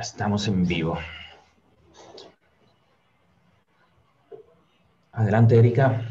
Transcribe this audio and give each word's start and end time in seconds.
Estamos 0.00 0.48
en 0.48 0.66
vivo. 0.66 0.98
Adelante, 5.12 5.58
Erika. 5.58 6.02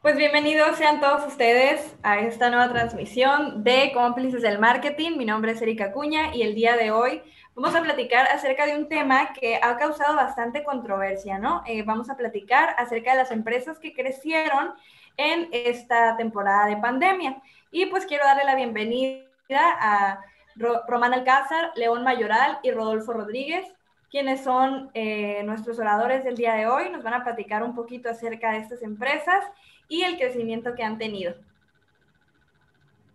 Pues 0.00 0.16
bienvenidos 0.16 0.76
sean 0.76 1.00
todos 1.00 1.24
ustedes 1.28 1.94
a 2.02 2.18
esta 2.18 2.50
nueva 2.50 2.68
transmisión 2.68 3.62
de 3.62 3.92
Cómplices 3.94 4.42
del 4.42 4.58
Marketing. 4.58 5.16
Mi 5.16 5.24
nombre 5.24 5.52
es 5.52 5.62
Erika 5.62 5.92
Cuña 5.92 6.34
y 6.34 6.42
el 6.42 6.56
día 6.56 6.76
de 6.76 6.90
hoy 6.90 7.22
vamos 7.54 7.74
a 7.76 7.82
platicar 7.82 8.26
acerca 8.26 8.66
de 8.66 8.76
un 8.76 8.88
tema 8.88 9.32
que 9.32 9.60
ha 9.62 9.76
causado 9.76 10.16
bastante 10.16 10.64
controversia, 10.64 11.38
¿no? 11.38 11.62
Eh, 11.66 11.84
vamos 11.84 12.10
a 12.10 12.16
platicar 12.16 12.74
acerca 12.78 13.12
de 13.12 13.18
las 13.18 13.30
empresas 13.30 13.78
que 13.78 13.94
crecieron 13.94 14.74
en 15.16 15.48
esta 15.52 16.16
temporada 16.16 16.66
de 16.66 16.78
pandemia. 16.78 17.40
Y 17.70 17.86
pues 17.86 18.04
quiero 18.06 18.24
darle 18.24 18.44
la 18.44 18.56
bienvenida 18.56 19.22
a 19.54 20.20
Román 20.56 21.14
Alcázar, 21.14 21.72
León 21.76 22.04
Mayoral 22.04 22.58
y 22.62 22.70
Rodolfo 22.70 23.12
Rodríguez, 23.12 23.66
quienes 24.10 24.44
son 24.44 24.90
eh, 24.94 25.42
nuestros 25.44 25.78
oradores 25.78 26.24
del 26.24 26.36
día 26.36 26.54
de 26.54 26.66
hoy. 26.66 26.90
Nos 26.90 27.02
van 27.02 27.14
a 27.14 27.24
platicar 27.24 27.62
un 27.62 27.74
poquito 27.74 28.10
acerca 28.10 28.52
de 28.52 28.58
estas 28.58 28.82
empresas 28.82 29.44
y 29.88 30.02
el 30.02 30.16
crecimiento 30.16 30.74
que 30.74 30.82
han 30.82 30.98
tenido. 30.98 31.34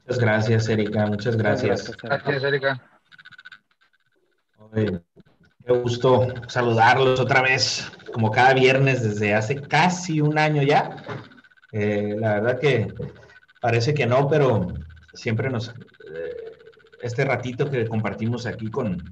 Muchas 0.05 0.19
gracias, 0.19 0.69
Erika. 0.69 1.05
Muchas 1.05 1.35
gracias. 1.35 1.91
Gracias, 2.01 2.43
Erika. 2.43 2.81
qué 4.73 5.73
gusto 5.73 6.27
saludarlos 6.47 7.19
otra 7.19 7.41
vez, 7.41 7.91
como 8.13 8.31
cada 8.31 8.53
viernes 8.53 9.03
desde 9.03 9.35
hace 9.35 9.61
casi 9.61 10.21
un 10.21 10.39
año 10.39 10.63
ya. 10.63 11.03
Eh, 11.73 12.15
la 12.17 12.35
verdad 12.35 12.59
que 12.59 12.93
parece 13.61 13.93
que 13.93 14.05
no, 14.05 14.27
pero 14.29 14.73
siempre 15.13 15.49
nos... 15.49 15.69
Eh, 15.69 16.56
este 17.01 17.25
ratito 17.25 17.69
que 17.69 17.87
compartimos 17.87 18.45
aquí 18.45 18.69
con, 18.69 19.03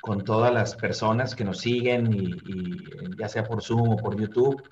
con 0.00 0.24
todas 0.24 0.52
las 0.52 0.74
personas 0.74 1.34
que 1.34 1.44
nos 1.44 1.58
siguen 1.58 2.12
y, 2.12 2.40
y 2.44 3.16
ya 3.16 3.28
sea 3.28 3.46
por 3.46 3.62
Zoom 3.62 3.90
o 3.90 3.96
por 3.96 4.18
YouTube, 4.18 4.62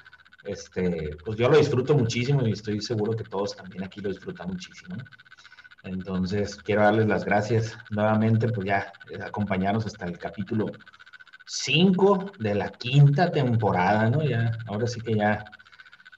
este, 0.44 1.16
pues 1.24 1.36
yo 1.36 1.48
lo 1.48 1.56
disfruto 1.56 1.94
muchísimo 1.94 2.46
y 2.46 2.52
estoy 2.52 2.80
seguro 2.80 3.16
que 3.16 3.24
todos 3.24 3.56
también 3.56 3.84
aquí 3.84 4.00
lo 4.00 4.08
disfrutan 4.08 4.48
muchísimo. 4.48 4.96
Entonces, 5.84 6.56
quiero 6.56 6.82
darles 6.82 7.06
las 7.06 7.24
gracias 7.24 7.76
nuevamente 7.90 8.48
por 8.48 8.64
ya 8.64 8.92
acompañarnos 9.24 9.86
hasta 9.86 10.06
el 10.06 10.18
capítulo 10.18 10.66
5 11.46 12.32
de 12.38 12.54
la 12.54 12.70
quinta 12.70 13.30
temporada, 13.30 14.08
¿no? 14.10 14.22
Ya, 14.22 14.58
ahora 14.66 14.86
sí 14.86 15.00
que 15.00 15.14
ya, 15.16 15.44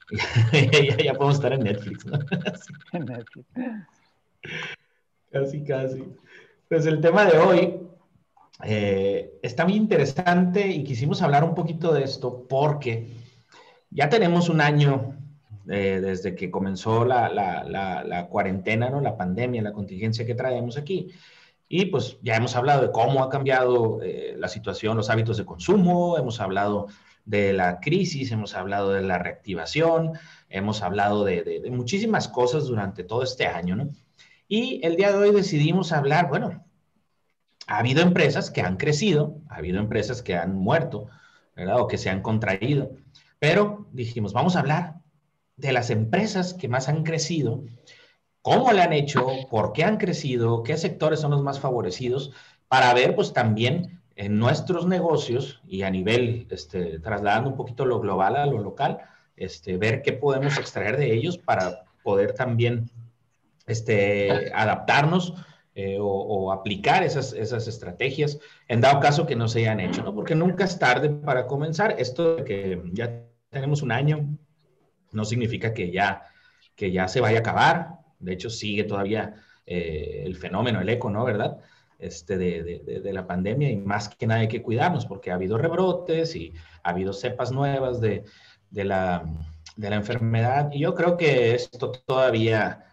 ya, 0.52 0.96
ya, 0.96 1.14
podemos 1.14 1.36
estar 1.36 1.52
en 1.52 1.60
Netflix, 1.60 2.06
¿no? 2.06 2.18
En 2.92 3.06
Netflix. 3.06 3.46
Casi, 5.30 5.64
casi. 5.64 6.04
Pues 6.68 6.86
el 6.86 7.00
tema 7.00 7.26
de 7.26 7.38
hoy 7.38 7.74
eh, 8.62 9.38
está 9.42 9.64
muy 9.64 9.74
interesante 9.74 10.66
y 10.66 10.82
quisimos 10.82 11.20
hablar 11.20 11.44
un 11.44 11.54
poquito 11.54 11.92
de 11.92 12.04
esto 12.04 12.46
porque 12.48 13.08
ya 13.90 14.08
tenemos 14.08 14.48
un 14.48 14.60
año 14.60 15.14
eh, 15.68 16.00
desde 16.02 16.34
que 16.34 16.50
comenzó 16.50 17.04
la, 17.04 17.28
la, 17.28 18.26
cuarentena, 18.30 18.88
¿no? 18.88 19.00
la 19.00 19.16
pandemia, 19.16 19.62
la 19.62 19.72
contingencia 19.72 20.24
que 20.24 20.34
traemos 20.34 20.78
aquí. 20.78 21.12
Y 21.68 21.86
pues 21.86 22.18
ya 22.22 22.36
hemos 22.36 22.56
hablado 22.56 22.82
de 22.82 22.92
cómo 22.92 23.22
ha 23.22 23.28
cambiado 23.28 24.00
eh, 24.02 24.34
la 24.38 24.48
situación, 24.48 24.96
los 24.96 25.10
hábitos 25.10 25.36
de 25.36 25.44
consumo, 25.44 26.16
hemos 26.18 26.40
hablado 26.40 26.88
de 27.26 27.52
la 27.52 27.80
crisis, 27.80 28.32
hemos 28.32 28.54
hablado 28.54 28.92
de 28.92 29.02
la 29.02 29.18
reactivación, 29.18 30.12
hemos 30.48 30.82
hablado 30.82 31.24
de, 31.24 31.42
de, 31.42 31.70
muchísimas 31.70 32.28
cosas 32.28 32.66
durante 32.66 33.04
todo 33.04 33.22
este 33.22 33.46
año, 33.46 33.76
¿no? 33.76 33.88
Y 34.56 34.78
el 34.84 34.94
día 34.94 35.10
de 35.10 35.18
hoy 35.18 35.32
decidimos 35.32 35.90
hablar, 35.90 36.28
bueno, 36.28 36.64
ha 37.66 37.78
habido 37.78 38.02
empresas 38.02 38.52
que 38.52 38.60
han 38.60 38.76
crecido, 38.76 39.40
ha 39.48 39.56
habido 39.56 39.80
empresas 39.80 40.22
que 40.22 40.36
han 40.36 40.54
muerto, 40.54 41.08
¿verdad? 41.56 41.80
O 41.80 41.88
que 41.88 41.98
se 41.98 42.08
han 42.08 42.22
contraído. 42.22 42.92
Pero 43.40 43.88
dijimos, 43.90 44.32
vamos 44.32 44.54
a 44.54 44.60
hablar 44.60 45.00
de 45.56 45.72
las 45.72 45.90
empresas 45.90 46.54
que 46.54 46.68
más 46.68 46.88
han 46.88 47.02
crecido, 47.02 47.64
cómo 48.42 48.70
le 48.70 48.82
han 48.82 48.92
hecho, 48.92 49.26
por 49.50 49.72
qué 49.72 49.82
han 49.82 49.96
crecido, 49.96 50.62
qué 50.62 50.76
sectores 50.76 51.18
son 51.18 51.32
los 51.32 51.42
más 51.42 51.58
favorecidos, 51.58 52.30
para 52.68 52.94
ver 52.94 53.16
pues 53.16 53.32
también 53.32 54.02
en 54.14 54.38
nuestros 54.38 54.86
negocios 54.86 55.62
y 55.66 55.82
a 55.82 55.90
nivel, 55.90 56.46
este, 56.48 57.00
trasladando 57.00 57.50
un 57.50 57.56
poquito 57.56 57.86
lo 57.86 57.98
global 57.98 58.36
a 58.36 58.46
lo 58.46 58.60
local, 58.60 58.98
este, 59.34 59.78
ver 59.78 60.02
qué 60.02 60.12
podemos 60.12 60.58
extraer 60.58 60.96
de 60.96 61.12
ellos 61.12 61.38
para 61.38 61.86
poder 62.04 62.34
también 62.34 62.88
este, 63.66 64.52
adaptarnos 64.54 65.34
eh, 65.74 65.98
o, 65.98 66.06
o, 66.06 66.52
aplicar 66.52 67.02
esas, 67.02 67.32
esas 67.32 67.66
estrategias 67.66 68.38
en 68.68 68.80
dado 68.80 69.00
caso 69.00 69.26
que 69.26 69.34
no 69.34 69.48
se 69.48 69.60
hayan 69.60 69.80
hecho, 69.80 70.02
¿no? 70.02 70.14
Porque 70.14 70.34
nunca 70.34 70.64
es 70.64 70.78
tarde 70.78 71.10
para 71.10 71.46
comenzar. 71.46 71.96
Esto 71.98 72.36
de 72.36 72.44
que 72.44 72.82
ya 72.92 73.22
tenemos 73.50 73.82
un 73.82 73.92
año, 73.92 74.36
no 75.12 75.24
significa 75.24 75.72
que 75.72 75.90
ya, 75.90 76.22
que 76.76 76.92
ya 76.92 77.08
se 77.08 77.20
vaya 77.20 77.38
a 77.38 77.40
acabar. 77.40 77.88
De 78.18 78.32
hecho, 78.32 78.50
sigue 78.50 78.84
todavía 78.84 79.34
eh, 79.66 80.22
el 80.26 80.36
fenómeno, 80.36 80.80
el 80.80 80.88
eco, 80.88 81.10
¿no? 81.10 81.24
¿Verdad? 81.24 81.58
Este, 81.98 82.36
de, 82.36 82.62
de, 82.62 83.00
de, 83.00 83.12
la 83.12 83.26
pandemia 83.26 83.70
y 83.70 83.76
más 83.76 84.08
que 84.08 84.26
nada 84.26 84.40
hay 84.40 84.48
que 84.48 84.62
cuidarnos 84.62 85.06
porque 85.06 85.30
ha 85.30 85.36
habido 85.36 85.56
rebrotes 85.56 86.34
y 86.36 86.52
ha 86.82 86.90
habido 86.90 87.12
cepas 87.12 87.52
nuevas 87.52 88.00
de, 88.00 88.24
la, 88.72 89.24
de 89.76 89.90
la 89.90 89.96
enfermedad. 89.96 90.70
Y 90.72 90.80
yo 90.80 90.94
creo 90.94 91.16
que 91.16 91.54
esto 91.54 91.92
todavía, 91.92 92.84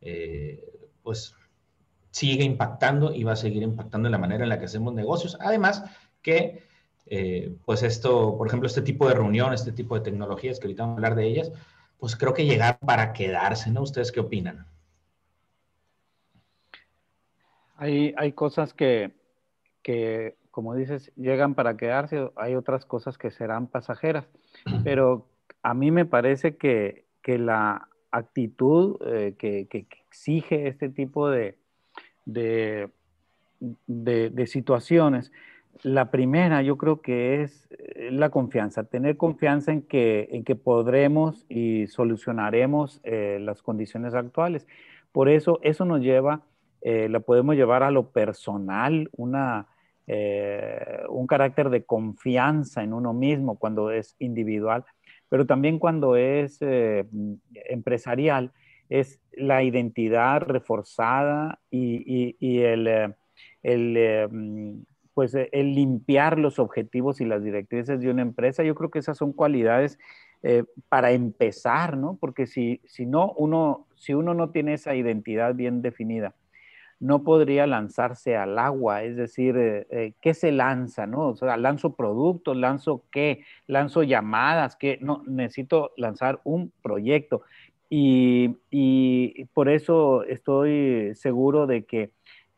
eh, 0.00 0.64
pues, 1.02 1.34
sigue 2.10 2.44
impactando 2.44 3.14
y 3.14 3.24
va 3.24 3.32
a 3.32 3.36
seguir 3.36 3.62
impactando 3.62 4.08
en 4.08 4.12
la 4.12 4.18
manera 4.18 4.42
en 4.42 4.48
la 4.48 4.58
que 4.58 4.66
hacemos 4.66 4.94
negocios. 4.94 5.36
Además, 5.40 5.84
que 6.22 6.62
eh, 7.06 7.56
pues 7.64 7.82
esto, 7.82 8.36
por 8.36 8.46
ejemplo, 8.46 8.66
este 8.66 8.82
tipo 8.82 9.08
de 9.08 9.14
reunión, 9.14 9.52
este 9.52 9.72
tipo 9.72 9.94
de 9.94 10.02
tecnologías 10.02 10.58
que 10.58 10.66
ahorita 10.66 10.82
vamos 10.82 10.94
a 10.94 10.98
hablar 10.98 11.14
de 11.14 11.26
ellas, 11.26 11.52
pues 11.98 12.16
creo 12.16 12.34
que 12.34 12.44
llegar 12.44 12.78
para 12.80 13.12
quedarse, 13.12 13.70
¿no? 13.70 13.82
¿Ustedes 13.82 14.12
qué 14.12 14.20
opinan? 14.20 14.66
Hay, 17.76 18.14
hay 18.16 18.32
cosas 18.32 18.74
que, 18.74 19.12
que, 19.82 20.36
como 20.50 20.74
dices, 20.74 21.12
llegan 21.16 21.54
para 21.54 21.76
quedarse, 21.76 22.30
hay 22.36 22.56
otras 22.56 22.84
cosas 22.84 23.16
que 23.16 23.30
serán 23.30 23.68
pasajeras, 23.68 24.26
pero 24.84 25.28
a 25.62 25.74
mí 25.74 25.90
me 25.90 26.04
parece 26.04 26.56
que, 26.56 27.06
que 27.22 27.38
la 27.38 27.88
actitud 28.10 28.96
eh, 29.06 29.34
que, 29.38 29.66
exige 30.08 30.68
este 30.68 30.88
tipo 30.88 31.28
de, 31.28 31.56
de, 32.24 32.88
de, 33.86 34.46
situaciones 34.46 35.30
la 35.82 36.10
primera 36.10 36.62
yo 36.62 36.76
creo 36.76 37.00
que 37.00 37.42
es 37.42 37.68
eh, 37.70 38.10
la 38.10 38.30
confianza, 38.30 38.84
tener 38.84 39.16
confianza 39.16 39.72
en 39.72 39.82
que, 39.82 40.28
en 40.32 40.42
que 40.42 40.56
podremos 40.56 41.46
y 41.48 41.86
solucionaremos 41.86 43.00
eh, 43.04 43.38
las 43.40 43.62
condiciones 43.62 44.14
actuales. 44.14 44.66
Por 45.12 45.28
eso, 45.28 45.60
eso 45.62 45.84
nos 45.84 46.00
lleva, 46.00 46.42
la 46.82 47.20
podemos 47.20 47.56
llevar 47.56 47.82
a 47.82 47.90
lo 47.90 48.10
personal, 48.10 49.10
una, 49.16 49.66
un 51.08 51.26
carácter 51.26 51.70
de 51.70 51.84
confianza 51.84 52.84
en 52.84 52.92
uno 52.92 53.12
mismo 53.12 53.58
cuando 53.58 53.90
es 53.90 54.14
individual, 54.20 54.84
pero 55.28 55.46
también 55.46 55.78
cuando 55.78 56.16
es 56.16 56.60
empresarial, 57.52 58.52
es 58.88 59.20
la 59.32 59.62
identidad 59.62 60.42
reforzada 60.42 61.60
y, 61.70 62.62
el, 62.62 63.14
pues 65.14 65.34
eh, 65.34 65.48
el 65.52 65.74
limpiar 65.74 66.38
los 66.38 66.58
objetivos 66.58 67.20
y 67.20 67.24
las 67.24 67.42
directrices 67.42 68.00
de 68.00 68.10
una 68.10 68.22
empresa, 68.22 68.62
yo 68.62 68.74
creo 68.74 68.90
que 68.90 69.00
esas 69.00 69.18
son 69.18 69.32
cualidades 69.32 69.98
eh, 70.42 70.64
para 70.88 71.10
empezar, 71.12 71.96
¿no? 71.96 72.16
Porque 72.20 72.46
si, 72.46 72.80
si, 72.86 73.06
no, 73.06 73.32
uno, 73.32 73.86
si 73.96 74.14
uno 74.14 74.34
no 74.34 74.50
tiene 74.50 74.74
esa 74.74 74.94
identidad 74.94 75.54
bien 75.54 75.82
definida, 75.82 76.34
no 77.00 77.22
podría 77.22 77.66
lanzarse 77.66 78.36
al 78.36 78.58
agua, 78.58 79.02
es 79.04 79.16
decir, 79.16 79.56
eh, 79.56 80.14
¿qué 80.20 80.34
se 80.34 80.52
lanza, 80.52 81.06
no? 81.06 81.28
O 81.28 81.36
sea, 81.36 81.56
lanzo 81.56 81.94
productos, 81.94 82.56
lanzo 82.56 83.04
qué, 83.10 83.44
lanzo 83.66 84.02
llamadas, 84.02 84.76
¿qué? 84.76 84.98
No, 85.00 85.22
necesito 85.26 85.92
lanzar 85.96 86.40
un 86.44 86.72
proyecto. 86.82 87.42
Y, 87.90 88.56
y 88.70 89.44
por 89.54 89.68
eso 89.68 90.24
estoy 90.24 91.14
seguro 91.14 91.66
de 91.66 91.84
que 91.84 92.10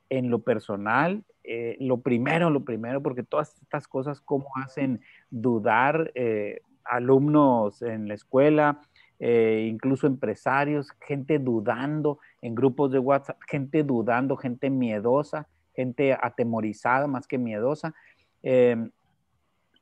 en 0.09 0.31
lo 0.31 0.41
personal 0.41 1.25
eh, 1.53 1.77
lo 1.81 1.99
primero, 1.99 2.51
lo 2.51 2.65
primero, 2.65 3.03
porque 3.03 3.23
todas 3.23 3.57
estas 3.61 3.89
cosas 3.89 4.21
como 4.21 4.47
hacen 4.57 5.01
dudar 5.31 6.13
eh, 6.15 6.61
alumnos 6.85 7.83
en 7.83 8.09
la 8.09 8.15
escuela, 8.15 8.81
eh, 9.21 9.69
incluso 9.71 10.09
empresarios, 10.09 10.89
gente 11.07 11.39
dudando 11.39 12.19
en 12.43 12.57
grupos 12.57 12.91
de 12.91 12.99
WhatsApp, 12.99 13.39
gente 13.49 13.85
dudando, 13.85 14.37
gente 14.37 14.71
miedosa, 14.71 15.47
gente 15.75 16.13
atemorizada 16.21 17.07
más 17.07 17.27
que 17.27 17.39
miedosa. 17.39 17.95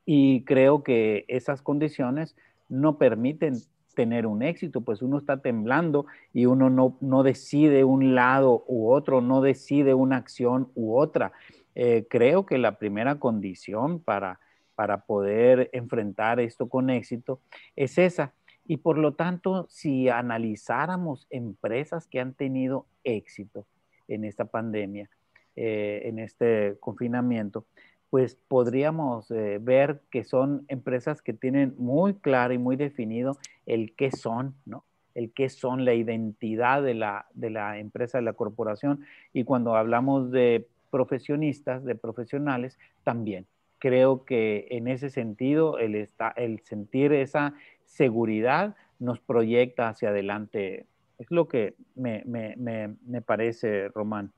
y 0.05 0.43
creo 0.45 0.83
que 0.83 1.25
esas 1.29 1.63
condiciones 1.63 2.37
no 2.69 2.99
permiten 2.99 3.55
tener 3.99 4.27
un 4.29 4.45
éxito, 4.45 4.83
pues 4.83 5.03
uno 5.03 5.19
está 5.19 5.39
temblando 5.39 6.07
y 6.33 6.47
uno 6.47 6.71
no, 6.71 6.97
no 7.01 7.25
decide 7.25 7.83
un 7.83 8.15
lado 8.15 8.63
u 8.69 8.93
otro, 8.93 9.21
no 9.21 9.41
decide 9.41 9.93
una 9.93 10.19
acción 10.19 10.71
u 10.77 10.97
otra. 10.97 11.33
Eh, 11.75 12.07
creo 12.09 12.47
que 12.47 12.59
la 12.59 12.79
primera 12.79 13.19
condición 13.19 13.99
para, 13.99 14.39
para 14.77 15.05
poder 15.05 15.69
enfrentar 15.73 16.39
esto 16.39 16.69
con 16.69 16.91
éxito 16.91 17.41
es 17.75 17.99
esa. 17.99 18.33
Y 18.69 18.77
por 18.77 18.99
lo 18.99 19.15
tanto, 19.15 19.67
si 19.71 20.11
analizáramos 20.11 21.27
empresas 21.31 22.07
que 22.07 22.21
han 22.21 22.35
tenido 22.35 22.87
éxito 23.03 23.67
en 24.09 24.25
esta 24.25 24.45
pandemia, 24.45 25.09
eh, 25.57 26.03
en 26.05 26.19
este 26.19 26.77
confinamiento, 26.79 27.65
pues 28.11 28.37
podríamos 28.37 29.31
eh, 29.31 29.59
ver 29.59 30.03
que 30.11 30.23
son 30.23 30.67
empresas 30.69 31.23
que 31.23 31.33
tienen 31.33 31.75
muy 31.79 32.15
claro 32.15 32.53
y 32.53 32.59
muy 32.59 32.77
definido 32.77 33.39
el 33.65 33.95
qué 33.97 34.11
son, 34.11 34.55
¿no? 34.67 34.85
El 35.15 35.33
qué 35.33 35.49
son, 35.49 35.87
la 35.87 35.95
identidad 35.95 36.83
de 36.83 36.93
la, 36.95 37.27
de 37.33 37.49
la 37.49 37.79
empresa, 37.79 38.19
de 38.19 38.25
la 38.25 38.35
corporación. 38.35 39.01
Y 39.33 39.45
cuando 39.45 39.77
hablamos 39.77 40.31
de 40.31 40.69
profesionistas, 40.91 41.85
de 41.85 41.95
profesionales, 41.95 42.79
también. 43.03 43.47
Creo 43.79 44.25
que 44.25 44.67
en 44.71 44.89
ese 44.89 45.09
sentido, 45.09 45.79
el, 45.79 45.95
está, 45.95 46.29
el 46.37 46.61
sentir 46.61 47.13
esa 47.13 47.55
seguridad 47.89 48.77
nos 48.99 49.19
proyecta 49.19 49.89
hacia 49.89 50.11
adelante. 50.11 50.87
Es 51.19 51.31
lo 51.31 51.49
que 51.49 51.75
me, 51.97 52.23
me, 52.27 52.55
me, 52.57 52.95
me 53.07 53.23
parece, 53.23 53.89
Román. 53.89 54.33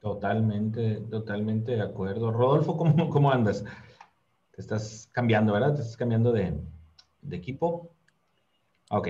Totalmente, 0.00 0.96
totalmente 1.10 1.72
de 1.72 1.82
acuerdo. 1.82 2.32
Rodolfo, 2.32 2.76
¿cómo, 2.76 3.08
cómo 3.10 3.30
andas? 3.30 3.64
Te 4.50 4.60
estás 4.60 5.08
cambiando, 5.12 5.52
¿verdad? 5.52 5.74
Te 5.74 5.80
estás 5.82 5.96
cambiando 5.96 6.32
de, 6.32 6.58
de 7.22 7.36
equipo. 7.36 7.90
Ok. 8.90 9.08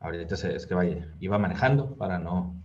Ahorita 0.00 0.34
es 0.34 0.66
que 0.66 0.74
vaya, 0.74 1.14
iba 1.20 1.38
manejando 1.38 1.94
para 1.94 2.18
no, 2.18 2.60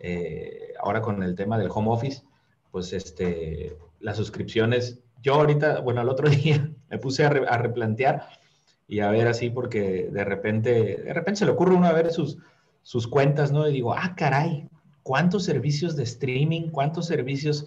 Eh, 0.00 0.74
ahora 0.80 1.02
con 1.02 1.22
el 1.22 1.34
tema 1.34 1.58
del 1.58 1.70
home 1.72 1.90
office, 1.90 2.22
pues 2.70 2.92
este, 2.92 3.76
las 4.00 4.16
suscripciones, 4.16 5.00
yo 5.22 5.34
ahorita, 5.34 5.80
bueno, 5.80 6.02
el 6.02 6.08
otro 6.08 6.28
día 6.30 6.70
me 6.90 6.98
puse 6.98 7.24
a, 7.24 7.28
a, 7.28 7.58
replantear 7.58 8.28
y 8.86 9.00
a 9.00 9.10
ver 9.10 9.26
así 9.26 9.50
porque 9.50 10.08
de 10.12 10.24
repente, 10.24 11.02
de 11.02 11.12
repente 11.12 11.40
se 11.40 11.46
le 11.46 11.52
ocurre 11.52 11.74
uno 11.74 11.86
a 11.86 11.92
ver 11.92 12.12
sus, 12.12 12.38
sus 12.82 13.08
cuentas, 13.08 13.52
¿no? 13.52 13.68
Y 13.68 13.72
digo, 13.72 13.94
ah, 13.94 14.14
caray, 14.16 14.68
¿cuántos 15.02 15.44
servicios 15.44 15.96
de 15.96 16.04
streaming, 16.04 16.70
cuántos 16.70 17.06
servicios 17.06 17.66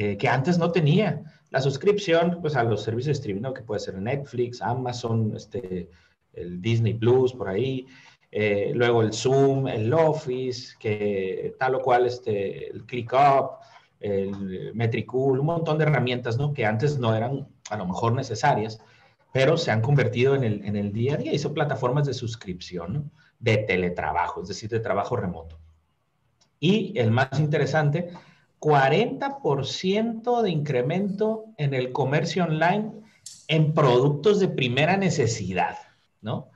eh, 0.00 0.16
que 0.16 0.28
antes 0.28 0.58
no 0.58 0.70
tenía? 0.70 1.24
La 1.50 1.60
suscripción, 1.60 2.38
pues 2.40 2.54
a 2.54 2.62
los 2.62 2.84
servicios 2.84 3.16
de 3.16 3.20
streaming. 3.20 3.52
Que 3.52 3.62
puede 3.62 3.80
ser 3.80 3.98
Netflix, 4.00 4.62
Amazon, 4.62 5.32
este, 5.34 5.90
el 6.34 6.62
Disney 6.62 6.94
Plus, 6.94 7.32
por 7.32 7.48
ahí, 7.48 7.84
eh, 8.30 8.70
luego 8.76 9.02
el 9.02 9.12
Zoom, 9.12 9.66
el 9.66 9.92
Office, 9.92 10.76
que 10.78 11.56
tal 11.58 11.74
o 11.74 11.82
cual, 11.82 12.06
este, 12.06 12.70
el 12.70 12.84
ClickUp, 12.84 13.58
el 13.98 14.72
Metricool, 14.72 15.40
un 15.40 15.46
montón 15.46 15.78
de 15.78 15.84
herramientas, 15.84 16.38
¿no? 16.38 16.54
Que 16.54 16.64
antes 16.64 16.96
no 17.00 17.12
eran 17.12 17.48
a 17.68 17.76
lo 17.76 17.84
mejor 17.84 18.12
necesarias, 18.12 18.80
pero 19.32 19.56
se 19.56 19.72
han 19.72 19.80
convertido 19.80 20.36
en 20.36 20.44
el, 20.44 20.64
en 20.64 20.76
el 20.76 20.92
día 20.92 21.14
a 21.14 21.16
día 21.16 21.32
y 21.34 21.38
plataformas 21.48 22.06
de 22.06 22.14
suscripción. 22.14 23.10
De 23.40 23.56
teletrabajo, 23.56 24.42
es 24.42 24.48
decir, 24.48 24.68
de 24.68 24.80
trabajo 24.80 25.14
remoto. 25.16 25.60
Y 26.58 26.98
el 26.98 27.12
más 27.12 27.38
interesante, 27.38 28.10
40% 28.60 30.42
de 30.42 30.50
incremento 30.50 31.46
en 31.56 31.74
el 31.74 31.92
comercio 31.92 32.44
online 32.44 32.92
en 33.46 33.74
productos 33.74 34.40
de 34.40 34.48
primera 34.48 34.96
necesidad, 34.96 35.78
¿no? 36.20 36.50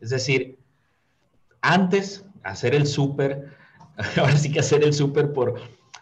Es 0.00 0.10
decir, 0.10 0.58
antes, 1.60 2.24
hacer 2.42 2.74
el 2.74 2.86
súper, 2.86 3.48
ahora 4.16 4.36
sí 4.36 4.52
que 4.52 4.60
hacer 4.60 4.82
el 4.84 4.92
súper 4.92 5.32
por, 5.32 5.60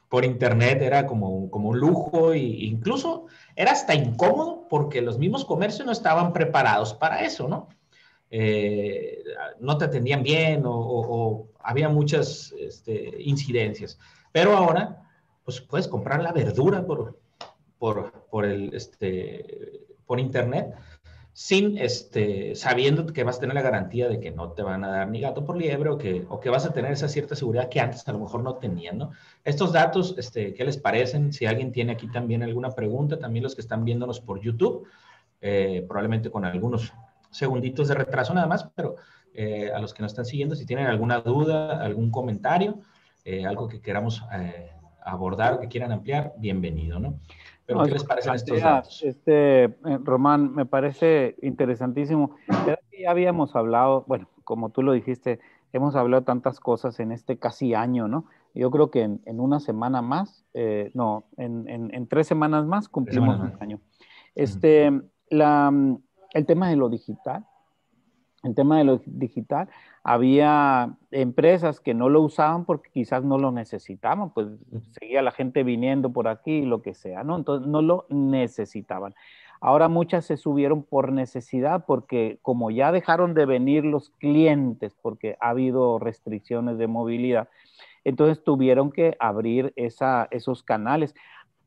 por 0.09 0.25
internet 0.25 0.83
era 0.83 1.07
como, 1.07 1.51
como 1.51 1.71
un 1.71 1.79
lujo 1.79 2.33
e 2.33 2.39
incluso 2.39 3.27
era 3.55 3.73
hasta 3.73 3.95
incómodo 3.95 4.67
porque 4.69 5.03
los 5.03 5.19
mismos 5.19 5.45
comercios 5.45 5.87
no 5.87 5.93
estaban 5.93 6.33
preparados 6.33 6.95
para 6.95 7.25
eso, 7.25 7.49
¿no? 7.49 7.69
Eh, 8.31 9.23
no 9.61 9.79
te 9.79 9.85
atendían 9.85 10.23
bien 10.23 10.63
o, 10.65 11.49
había 11.61 11.89
muchas 11.89 12.53
este, 12.59 13.23
incidencias. 13.23 13.99
Pero 14.33 14.57
ahora, 14.57 15.06
pues 15.47 15.61
puedes 15.61 15.89
comprar 15.89 16.21
la 16.23 16.33
verdura 16.33 16.85
por, 16.85 17.19
por, 17.79 18.13
por, 18.31 18.45
el, 18.45 18.75
este, 18.75 19.87
por 20.05 20.21
internet 20.21 20.75
sin 21.33 21.79
este, 21.79 22.55
sabiendo 22.57 23.07
que 23.07 23.23
vas 23.23 23.37
a 23.37 23.41
tener 23.41 23.55
la 23.55 23.63
garantía 23.63 24.09
de 24.09 24.19
que 24.19 24.33
no 24.33 24.53
te 24.53 24.63
van 24.63 24.83
a 24.85 24.89
dar 24.89 25.09
ni 25.09 25.21
gato 25.21 25.45
por 25.45 25.57
liebre 25.57 25.91
o 25.91 25.99
que, 25.99 26.27
o 26.29 26.41
que 26.41 26.51
vas 26.51 26.67
a 26.67 26.73
tener 26.73 26.93
esa 26.93 27.09
cierta 27.09 27.37
seguridad 27.37 27.69
que 27.69 27.79
antes 27.79 28.09
a 28.09 28.13
lo 28.13 28.19
mejor 28.19 28.43
no 28.43 28.57
tenían, 28.57 28.99
¿no? 28.99 29.11
Estos 29.45 29.73
datos, 29.73 30.17
este, 30.19 30.53
¿qué 30.55 30.65
les 30.65 30.79
parecen? 30.79 31.33
Si 31.33 31.47
alguien 31.47 31.73
tiene 31.73 31.93
aquí 31.93 32.09
también 32.11 32.43
alguna 32.43 32.71
pregunta, 32.71 33.19
también 33.19 33.43
los 33.43 33.55
que 33.55 33.61
están 33.61 33.85
viéndonos 33.85 34.19
por 34.19 34.41
YouTube, 34.41 34.89
eh, 35.43 35.85
probablemente 35.87 36.31
con 36.31 36.45
algunos 36.45 36.93
segunditos 37.31 37.89
de 37.89 37.95
retraso 37.95 38.35
nada 38.35 38.47
más, 38.47 38.69
pero 38.75 38.97
eh, 39.35 39.71
a 39.71 39.79
los 39.79 39.93
que 39.93 40.03
nos 40.03 40.13
están 40.13 40.25
siguiendo, 40.25 40.57
si 40.57 40.65
tienen 40.65 40.87
alguna 40.87 41.21
duda, 41.21 41.85
algún 41.85 42.11
comentario, 42.11 42.81
eh, 43.27 43.45
algo 43.45 43.69
que 43.69 43.81
queramos 43.81 44.23
eh, 44.33 44.71
abordar 45.07 45.55
o 45.55 45.61
que 45.61 45.69
quieran 45.69 45.93
ampliar, 45.93 46.35
bienvenido, 46.39 46.99
¿no? 46.99 47.15
Pero, 47.65 47.83
¿qué 47.85 47.93
les 47.93 48.05
parecen 48.05 48.35
estos 48.35 48.61
datos? 48.61 49.03
Este, 49.03 49.65
eh, 49.65 49.99
Román, 50.03 50.55
me 50.55 50.67
parece 50.67 51.37
interesantísimo. 51.43 52.37
Ya 52.67 52.79
habíamos 53.09 53.57
hablado, 53.57 54.05
bueno, 54.07 54.29
como 54.45 54.71
tú 54.71 54.83
lo 54.83 54.93
dijiste, 54.93 55.41
hemos 55.73 55.97
hablado 55.97 56.23
tantas 56.23 56.61
cosas 56.61 57.01
en 57.01 57.11
este 57.13 57.39
casi 57.39 57.75
año, 57.75 58.09
¿no? 58.09 58.27
Yo 58.55 58.71
creo 58.71 58.91
que 58.91 59.03
en, 59.03 59.21
en 59.27 59.41
una 59.41 59.61
semana 59.61 60.01
más, 60.01 60.45
eh, 60.55 60.91
no, 60.95 61.25
en, 61.37 61.69
en, 61.69 61.93
en, 61.95 62.07
tres 62.07 62.27
semanas 62.27 62.67
más 62.67 62.89
cumplimos 62.89 63.39
un 63.39 63.53
año. 63.61 63.81
Este, 64.35 64.91
uh 64.91 64.95
-huh. 64.95 65.11
la, 65.31 65.73
el 66.33 66.47
tema 66.47 66.69
de 66.69 66.77
lo 66.77 66.89
digital, 66.89 67.45
el 68.47 68.55
tema 68.55 68.79
de 68.79 68.85
lo 68.85 69.01
digital, 69.05 69.69
había 70.03 70.95
empresas 71.11 71.81
que 71.81 71.95
no 71.95 72.09
lo 72.09 72.23
usaban 72.23 72.65
porque 72.65 72.91
quizás 72.91 73.25
no 73.25 73.39
lo 73.39 73.53
necesitaban, 73.53 74.31
pues 74.31 74.49
seguía 74.93 75.23
la 75.23 75.33
gente 75.33 75.65
viniendo 75.65 76.11
por 76.11 76.29
aquí, 76.29 76.63
lo 76.63 76.83
que 76.83 76.95
sea, 76.95 77.25
¿no? 77.25 77.37
Entonces 77.37 77.67
no 77.69 77.83
lo 77.83 78.07
necesitaban. 78.09 79.15
Ahora 79.61 79.89
muchas 79.89 80.25
se 80.25 80.37
subieron 80.37 80.83
por 80.83 81.13
necesidad 81.13 81.85
porque 81.87 82.39
como 82.43 82.71
ya 82.71 82.93
dejaron 82.93 83.35
de 83.35 83.47
venir 83.47 83.85
los 83.85 84.11
clientes 84.11 84.95
porque 85.01 85.37
ha 85.41 85.51
habido 85.51 85.99
restricciones 85.99 86.79
de 86.79 86.87
movilidad, 86.87 87.49
entonces 88.05 88.45
tuvieron 88.45 88.93
que 88.93 89.17
abrir 89.19 89.73
esa, 89.77 90.29
esos 90.31 90.63
canales. 90.63 91.15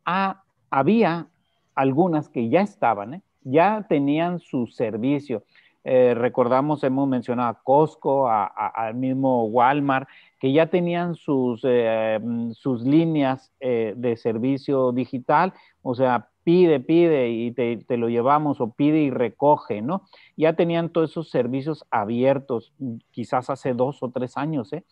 Ah, 0.06 0.44
había 0.70 1.28
algunas 1.76 2.30
que 2.30 2.50
ya 2.50 2.62
estaban, 2.62 3.16
¿eh? 3.16 3.22
ya 3.44 3.86
tenían 3.90 4.40
su 4.40 4.68
servicio 4.68 5.44
eh, 5.92 6.14
recordamos, 6.14 6.84
hemos 6.84 7.08
mencionado 7.08 7.50
a 7.50 7.64
Costco, 7.64 8.30
al 8.30 8.94
mismo 8.94 9.46
Walmart, 9.46 10.08
que 10.40 10.54
ya 10.54 10.68
tenían 10.68 11.16
sus, 11.16 11.62
eh, 11.64 12.20
sus 12.52 12.84
líneas 12.84 13.52
eh, 13.60 13.96
de 13.98 14.16
servicio 14.16 14.92
digital, 14.92 15.52
o 15.82 15.96
sea, 15.96 16.28
pide, 16.44 16.80
pide 16.80 17.30
y 17.30 17.50
te, 17.54 17.98
lo 17.98 18.08
llevamos 18.08 18.62
o 18.62 18.70
pide 18.70 19.00
y 19.00 19.10
recoge, 19.10 19.82
¿no? 19.82 20.04
Ya 20.38 20.54
tenían 20.54 20.90
todos 20.90 21.10
esos 21.10 21.32
servicios 21.32 21.84
abiertos, 21.90 22.72
quizás 23.10 23.50
hace 23.50 23.74
dos 23.74 24.04
o 24.04 24.12
tres 24.12 24.38
años, 24.38 24.72
¿eh? 24.74 24.84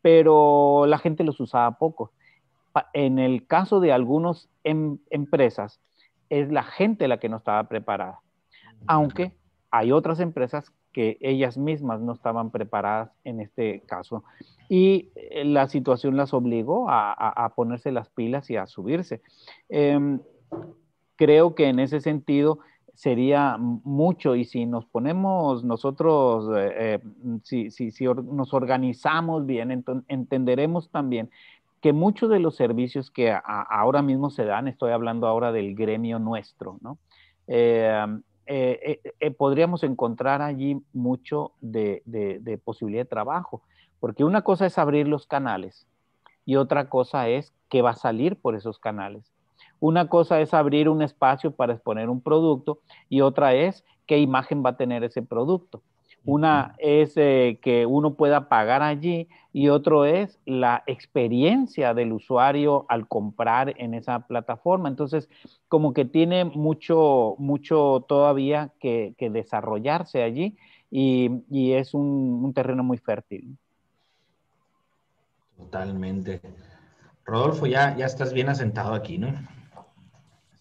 pero 0.00 0.86
la 0.86 0.96
gente 0.96 1.22
los 1.22 1.38
usaba 1.38 1.76
poco. 1.76 2.12
En 2.94 3.18
el 3.18 3.46
caso 3.46 3.78
de 3.78 3.92
algunas 3.92 4.48
em, 4.64 4.96
empresas, 5.10 5.82
es 6.30 6.50
la 6.50 6.62
gente 6.62 7.08
la 7.08 7.18
que 7.18 7.28
no 7.28 7.36
estaba 7.36 7.64
preparada, 7.64 8.20
aunque 8.86 9.32
hay 9.76 9.92
otras 9.92 10.20
empresas 10.20 10.72
que 10.92 11.18
ellas 11.20 11.58
mismas 11.58 12.00
no 12.00 12.12
estaban 12.12 12.50
preparadas 12.50 13.10
en 13.24 13.40
este 13.40 13.80
caso. 13.80 14.24
Y 14.68 15.10
eh, 15.14 15.44
la 15.44 15.68
situación 15.68 16.16
las 16.16 16.32
obligó 16.32 16.86
a, 16.88 17.52
ponerse 17.54 17.92
las 17.92 18.08
pilas 18.08 18.48
y 18.50 18.56
a 18.56 18.66
subirse. 18.66 19.20
Em, 19.68 20.20
creo 21.16 21.54
que 21.54 21.68
en 21.68 21.78
ese 21.78 22.00
sentido 22.00 22.60
sería 22.94 23.58
mucho 23.58 24.34
y 24.34 24.46
si 24.46 24.64
nos 24.64 24.86
ponemos 24.86 25.62
nosotros, 25.62 26.50
eh, 26.56 26.72
eh, 26.78 27.00
si, 27.42 27.70
si, 27.70 27.90
si 27.90 28.06
nos 28.06 28.54
organizamos 28.54 29.44
bien, 29.44 29.84
entenderemos 30.08 30.90
también 30.90 31.30
que 31.82 31.92
muchos 31.92 32.30
de 32.30 32.40
los 32.40 32.56
servicios 32.56 33.10
que 33.10 33.36
ahora 33.44 34.00
mismo 34.00 34.30
se 34.30 34.44
dan, 34.44 34.66
estoy 34.66 34.92
hablando 34.92 35.26
ahora 35.26 35.52
del 35.52 35.74
gremio 35.74 36.18
nuestro, 36.18 36.78
¿no? 36.80 36.98
Eh, 37.46 38.04
podríamos 39.36 39.82
encontrar 39.82 40.42
allí 40.42 40.80
mucho 40.92 41.52
de, 41.60 42.02
de 42.04 42.58
posibilidad 42.58 43.02
de 43.02 43.08
trabajo, 43.08 43.62
porque 44.00 44.24
una 44.24 44.42
cosa 44.42 44.66
es 44.66 44.78
abrir 44.78 45.08
los 45.08 45.26
canales 45.26 45.86
y 46.44 46.56
otra 46.56 46.88
cosa 46.88 47.28
es 47.28 47.52
qué 47.68 47.82
va 47.82 47.90
a 47.90 47.96
salir 47.96 48.36
por 48.36 48.54
esos 48.54 48.78
canales. 48.78 49.32
Una 49.80 50.08
cosa 50.08 50.40
es 50.40 50.54
abrir 50.54 50.88
un 50.88 51.02
espacio 51.02 51.50
para 51.50 51.74
exponer 51.74 52.08
un 52.08 52.20
producto 52.20 52.80
y 53.08 53.20
otra 53.20 53.54
es 53.54 53.84
qué 54.06 54.18
imagen 54.18 54.64
va 54.64 54.70
a 54.70 54.76
tener 54.76 55.04
ese 55.04 55.22
producto. 55.22 55.82
Una 56.26 56.74
es 56.78 57.16
eh, 57.16 57.60
que 57.62 57.86
uno 57.86 58.14
pueda 58.14 58.48
pagar 58.48 58.82
allí 58.82 59.28
y 59.52 59.68
otro 59.68 60.04
es 60.04 60.40
la 60.44 60.82
experiencia 60.86 61.94
del 61.94 62.12
usuario 62.12 62.84
al 62.88 63.06
comprar 63.06 63.74
en 63.78 63.94
esa 63.94 64.26
plataforma. 64.26 64.88
Entonces, 64.88 65.28
como 65.68 65.94
que 65.94 66.04
tiene 66.04 66.44
mucho, 66.44 67.36
mucho 67.38 68.04
todavía 68.08 68.72
que, 68.80 69.14
desarrollarse 69.18 70.24
allí 70.24 70.56
y, 70.90 71.72
es 71.72 71.94
un, 71.94 72.42
un, 72.44 72.52
terreno 72.52 72.82
muy 72.82 72.98
fértil. 72.98 73.56
Totalmente. 75.56 76.40
Rodolfo, 77.24 77.66
ya, 77.66 77.96
ya 77.96 78.06
estás 78.06 78.32
bien 78.32 78.48
asentado 78.48 78.94
aquí, 78.94 79.16
¿no? 79.16 79.32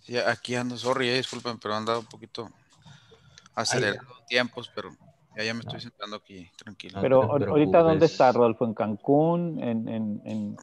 Sí, 0.01 0.15
aquí 0.17 0.53
ando, 0.53 0.77
sorry, 0.77 1.09
eh, 1.09 1.15
disculpen, 1.15 1.57
pero 1.57 1.73
han 1.73 1.85
dado 1.85 2.01
un 2.01 2.05
poquito 2.05 2.47
acelerado 3.55 4.05
tiempos, 4.27 4.71
pero 4.73 4.91
ya, 5.43 5.53
me 5.53 5.61
estoy 5.61 5.79
sentando 5.79 6.17
aquí, 6.17 6.49
tranquilo. 6.55 6.99
Pero 7.01 7.23
ahorita, 7.23 7.79
¿dónde 7.79 8.05
está 8.05 8.31
Rodolfo? 8.31 8.65
¿En 8.65 8.73
Cancún? 8.73 9.61
¿En, 9.61 9.87
en, 9.87 10.21
en 10.23 10.57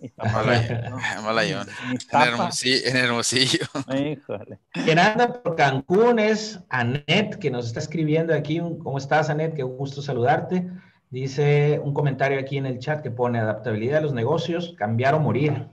Malayón? 1.25 1.67
En, 1.91 2.97
Hermosillo. 2.97 3.67
Híjole. 3.95 4.59
Quien 4.73 4.99
anda 4.99 5.43
por 5.43 5.57
Cancún 5.57 6.19
es 6.19 6.61
Anet, 6.69 7.39
que 7.39 7.51
nos 7.51 7.67
está 7.67 7.81
escribiendo 7.81 8.35
aquí. 8.35 8.61
¿Cómo 8.83 8.99
estás, 8.99 9.31
Anet? 9.31 9.55
Qué 9.55 9.63
gusto 9.63 10.03
saludarte. 10.03 10.69
Dice 11.11 11.81
un 11.83 11.93
comentario 11.93 12.41
aquí 12.41 12.57
en 12.57 12.67
el 12.67 12.79
chat 12.79 13.03
que 13.03 13.11
pone 13.11 13.39
adaptabilidad 13.39 13.97
de 13.97 14.03
los 14.03 14.15
negocios, 14.15 14.75
cambiar 14.79 15.15
o 15.15 15.21
morir 15.21 15.69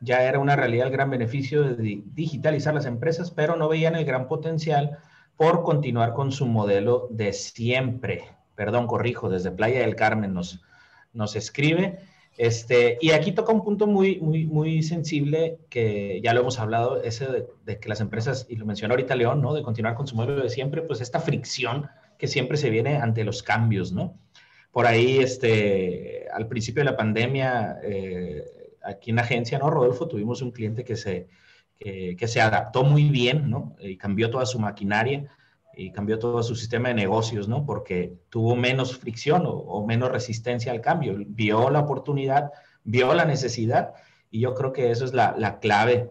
ya 0.00 0.22
era 0.22 0.38
una 0.38 0.56
realidad 0.56 0.86
el 0.86 0.92
gran 0.92 1.10
beneficio 1.10 1.62
de 1.62 2.02
digitalizar 2.06 2.74
las 2.74 2.86
empresas, 2.86 3.30
pero 3.30 3.56
no 3.56 3.68
veían 3.68 3.96
el 3.96 4.04
gran 4.04 4.28
potencial 4.28 4.98
por 5.38 5.62
continuar 5.62 6.12
con 6.14 6.32
su 6.32 6.46
modelo 6.46 7.06
de 7.10 7.32
siempre. 7.32 8.24
Perdón, 8.56 8.88
corrijo, 8.88 9.30
desde 9.30 9.52
Playa 9.52 9.80
del 9.80 9.94
Carmen 9.94 10.34
nos, 10.34 10.60
nos 11.12 11.36
escribe. 11.36 12.00
Este, 12.36 12.98
y 13.00 13.12
aquí 13.12 13.30
toca 13.30 13.52
un 13.52 13.62
punto 13.62 13.86
muy, 13.86 14.20
muy, 14.20 14.46
muy 14.46 14.82
sensible 14.82 15.58
que 15.70 16.20
ya 16.24 16.34
lo 16.34 16.40
hemos 16.40 16.58
hablado, 16.58 17.02
ese 17.02 17.46
de, 17.64 17.78
que 17.78 17.88
las 17.88 18.00
empresas, 18.00 18.46
y 18.48 18.56
lo 18.56 18.66
mencionó 18.66 18.94
ahorita 18.94 19.14
León, 19.14 19.40
¿no? 19.40 19.54
De 19.54 19.62
continuar 19.62 19.94
con 19.94 20.08
su 20.08 20.16
modelo 20.16 20.42
de 20.42 20.50
siempre, 20.50 20.82
pues 20.82 21.00
esta 21.00 21.20
fricción 21.20 21.88
que 22.18 22.26
siempre 22.26 22.56
se 22.56 22.70
viene 22.70 22.96
ante 22.96 23.22
los 23.22 23.44
cambios, 23.44 23.92
¿no? 23.92 24.18
Por 24.72 24.86
ahí, 24.86 25.18
este, 25.18 26.26
al 26.32 26.48
principio 26.48 26.80
de 26.80 26.90
la 26.90 26.96
pandemia, 26.96 27.78
eh, 27.84 28.44
aquí 28.82 29.10
en 29.10 29.16
la 29.16 29.22
agencia, 29.22 29.58
¿no, 29.60 29.70
Rodolfo? 29.70 30.08
Tuvimos 30.08 30.42
un 30.42 30.50
cliente 30.50 30.82
que 30.82 30.96
se, 30.96 31.28
que, 31.78 32.28
se 32.28 32.40
adaptó 32.40 32.84
muy 32.84 33.08
bien, 33.08 33.50
¿no? 33.50 33.76
Y 33.80 33.96
cambió 33.96 34.30
toda 34.30 34.46
su 34.46 34.58
maquinaria 34.58 35.30
y 35.74 35.92
cambió 35.92 36.18
todo 36.18 36.42
su 36.42 36.56
sistema 36.56 36.88
de 36.88 36.94
negocios, 36.94 37.48
¿no? 37.48 37.64
Porque 37.64 38.14
tuvo 38.30 38.56
menos 38.56 38.98
fricción 38.98 39.44
o, 39.46 39.86
menos 39.86 40.10
resistencia 40.10 40.72
al 40.72 40.80
cambio. 40.80 41.16
Vio 41.26 41.70
la 41.70 41.80
oportunidad, 41.80 42.50
vio 42.84 43.14
la 43.14 43.24
necesidad 43.24 43.94
y 44.30 44.40
yo 44.40 44.54
creo 44.54 44.72
que 44.72 44.90
eso 44.90 45.04
es 45.04 45.14
la, 45.14 45.34
la 45.38 45.60
clave 45.60 46.10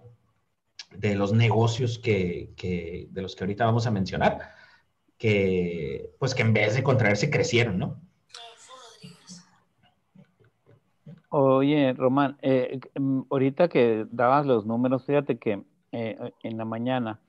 de 0.96 1.16
los 1.16 1.34
negocios 1.34 2.00
que, 2.00 2.54
que, 2.56 3.08
de 3.12 3.22
los 3.22 3.36
que 3.36 3.44
ahorita 3.44 3.66
vamos 3.66 3.88
a 3.88 3.92
mencionar, 3.92 4.52
que 5.18 6.12
pues 6.20 6.34
que 6.34 6.44
en 6.44 6.54
vez 6.54 6.76
de 6.76 6.84
contraerse 6.84 7.30
crecieron, 7.30 7.78
¿no? 7.78 8.02
Oye, 11.40 11.94
Román, 11.94 12.36
eh, 12.42 12.80
mm, 12.96 13.22
ahorita 13.30 13.68
que 13.68 14.08
dabas 14.10 14.48
los 14.48 14.66
números, 14.66 15.06
fíjate 15.06 15.38
que 15.38 15.62
eh, 15.92 16.32
en 16.42 16.58
la 16.58 16.66
mañana, 16.66 17.20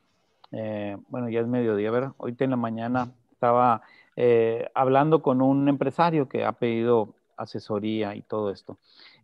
eh, 0.50 0.96
bueno, 1.10 1.28
ya 1.28 1.40
es 1.40 1.46
mediodía, 1.46 1.90
¿verdad? 1.90 2.12
Ahorita 2.18 2.44
en 2.44 2.50
la 2.52 2.56
mañana 2.56 3.12
estaba 3.30 3.82
hablando 4.74 5.20
con 5.20 5.42
un 5.42 5.68
empresario 5.68 6.26
que 6.26 6.42
ha 6.42 6.52
pedido 6.52 7.14
asesoría 7.36 8.16
y 8.16 8.22
todo 8.22 8.50
esto. 8.50 8.78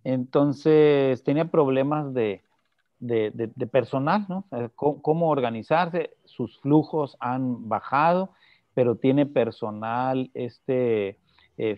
Entonces, 0.05 1.25
tenía 1.25 1.47
problemas 1.47 2.13
de, 2.13 2.43
personal, 3.73 4.27
¿no? 4.29 4.45
cómo 4.77 5.31
organizarse, 5.31 6.11
sus 6.27 6.61
flujos 6.61 7.17
han 7.21 7.71
bajado, 7.71 8.35
pero 8.75 8.97
tiene 8.97 9.25
personal 9.25 10.31
este, 10.35 11.19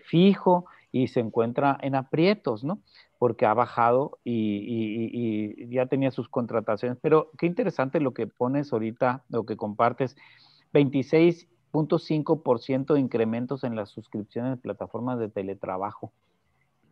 fijo 0.05 0.67
y 1.03 1.09
se 1.09 1.21
encuentra 1.21 1.77
en 1.83 1.95
aprietos, 1.95 2.65
¿no? 2.65 2.81
Porque 3.19 3.45
ha 3.45 3.53
bajado 3.53 4.19
y, 4.25 5.69
ya 5.69 5.85
tenía 5.87 6.11
sus 6.11 6.31
contrataciones. 6.31 6.97
Pero 7.03 7.31
qué 7.37 7.45
interesante 7.47 8.01
lo 8.01 8.15
que 8.15 8.27
pones 8.27 8.73
ahorita, 8.73 9.23
lo 9.29 9.45
que 9.45 9.59
compartes, 9.59 10.17
26.5% 10.73 12.95
de 12.95 13.01
incrementos 13.01 13.63
en 13.65 13.77
las 13.77 13.91
suscripciones 13.91 14.53
de 14.53 14.57
plataformas 14.57 15.19
de 15.19 15.29
teletrabajo. 15.29 16.13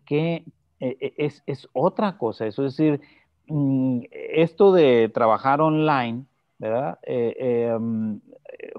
Que 0.05 0.45
eh, 0.81 0.99
eh, 1.01 1.15
es, 1.17 1.43
es, 1.47 1.67
otra 1.73 2.19
cosa, 2.19 2.47
eso 2.47 2.67
es 2.67 2.77
decir, 2.77 3.01
mm, 3.47 4.01
esto 4.11 4.73
de 4.73 5.09
trabajar 5.09 5.63
online, 5.63 6.27
¿verdad? 6.59 6.99
Eh, 7.05 7.71
em, 7.71 8.21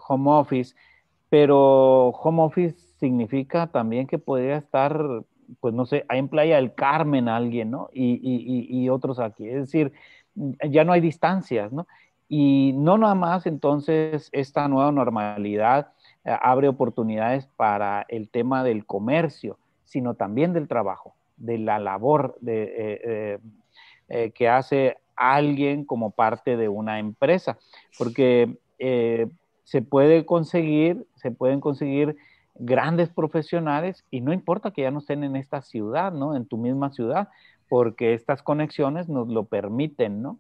home 0.07 0.31
office, 0.31 0.75
pero 1.29 2.09
home 2.09 2.43
office 2.43 2.84
significa 2.97 3.67
también 3.67 4.07
que 4.07 4.19
podría 4.19 4.57
estar, 4.57 5.23
pues 5.59 5.73
no 5.73 5.85
sé, 5.85 6.05
en 6.09 6.27
Playa 6.27 6.55
del 6.55 6.73
Carmen 6.73 7.27
alguien, 7.27 7.71
¿no? 7.71 7.89
Y, 7.93 8.89
otros 8.89 9.19
aquí. 9.19 9.47
Es 9.47 9.55
decir, 9.55 9.93
ya 10.35 10.83
no 10.83 10.93
hay 10.93 11.01
distancias, 11.01 11.71
¿no? 11.71 11.87
Y 12.27 12.73
no 12.75 12.97
nada 12.97 13.15
más 13.15 13.45
entonces 13.45 14.29
esta 14.31 14.67
nueva 14.67 14.91
normalidad 14.91 15.91
eh, 16.23 16.35
abre 16.41 16.67
oportunidades 16.67 17.47
para 17.55 18.05
el 18.09 18.29
tema 18.29 18.63
del 18.63 18.85
comercio, 18.85 19.59
sino 19.83 20.15
también 20.15 20.53
del 20.53 20.67
trabajo, 20.67 21.13
de 21.37 21.59
la 21.59 21.77
labor 21.77 22.35
de, 22.41 22.63
eh, 22.63 23.39
eh, 24.09 24.31
que 24.31 24.49
hace 24.49 24.97
alguien 25.15 25.85
como 25.85 26.11
parte 26.11 26.57
de 26.57 26.67
una 26.67 26.99
empresa, 26.99 27.57
porque 27.97 28.57
se 29.63 29.81
puede 29.81 30.25
conseguir, 30.25 31.05
se 31.15 31.31
pueden 31.31 31.61
conseguir 31.61 32.17
grandes 32.55 33.09
profesionales 33.09 34.03
y 34.11 34.21
no 34.21 34.33
importa 34.33 34.71
que 34.71 34.83
ya 34.83 34.91
no 34.91 34.99
estén 34.99 35.23
en 35.23 35.35
esta 35.35 35.61
ciudad, 35.61 36.11
¿no? 36.11 36.35
En 36.35 36.45
tu 36.45 36.57
misma 36.57 36.91
ciudad, 36.91 37.29
porque 37.69 38.13
estas 38.13 38.41
conexiones 38.41 39.09
nos 39.09 39.27
lo 39.27 39.45
permiten, 39.45 40.21
¿no? 40.21 40.39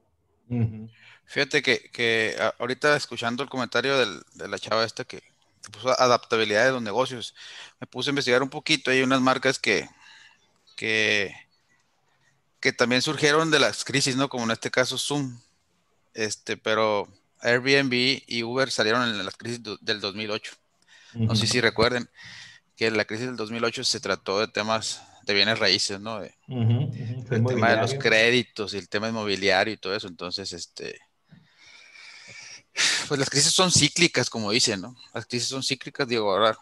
Fíjate 1.25 1.61
que, 1.61 2.35
ahorita 2.59 2.95
escuchando 2.95 3.43
el 3.43 3.49
comentario 3.49 3.97
de 3.97 4.47
la 4.47 4.59
chava 4.59 4.83
esta 4.83 5.03
que, 5.03 5.23
puso 5.71 5.89
adaptabilidad 5.99 6.65
de 6.65 6.71
los 6.71 6.81
negocios, 6.81 7.35
me 7.79 7.87
puse 7.87 8.09
a 8.09 8.11
investigar 8.11 8.43
un 8.43 8.49
poquito, 8.49 8.91
hay 8.91 9.01
unas 9.01 9.21
marcas 9.21 9.59
que, 9.59 9.87
que, 10.75 11.33
que 12.59 12.73
también 12.73 13.01
surgieron 13.01 13.51
de 13.51 13.59
las 13.59 13.83
crisis, 13.83 14.15
¿no? 14.15 14.29
Como 14.29 14.43
en 14.45 14.51
este 14.51 14.71
caso 14.71 14.97
Zoom, 14.97 15.39
este, 16.13 16.57
pero 16.57 17.07
Airbnb 17.41 18.21
y 18.27 18.43
Uber 18.43 18.71
salieron 18.71 19.03
en 19.03 19.25
la 19.25 19.31
crisis 19.31 19.61
del 19.81 19.99
2008. 19.99 20.53
No 21.15 21.35
sé 21.35 21.47
si 21.47 21.61
recuerden 21.61 22.09
que 22.75 22.91
la 22.91 23.05
crisis 23.05 23.27
del 23.27 23.37
2008 23.37 23.83
se 23.83 23.99
trató 23.99 24.39
de 24.39 24.47
temas 24.47 25.01
de 25.23 25.33
bienes 25.33 25.57
raíces, 25.57 25.99
¿no? 25.99 26.21
el 26.21 26.33
tema 27.47 27.71
de 27.71 27.77
los 27.81 27.93
créditos 27.95 28.73
y 28.73 28.77
el 28.77 28.89
tema 28.89 29.09
inmobiliario 29.09 29.73
y 29.73 29.77
todo 29.77 29.95
eso. 29.95 30.07
Entonces, 30.07 30.53
este, 30.53 30.99
pues 33.07 33.19
las 33.19 33.29
crisis 33.29 33.51
son 33.51 33.71
cíclicas, 33.71 34.29
como 34.29 34.51
dicen, 34.51 34.81
¿no? 34.81 34.95
Las 35.13 35.25
crisis 35.25 35.47
son 35.47 35.63
cíclicas, 35.63 36.07
digo, 36.07 36.31
ahora 36.31 36.57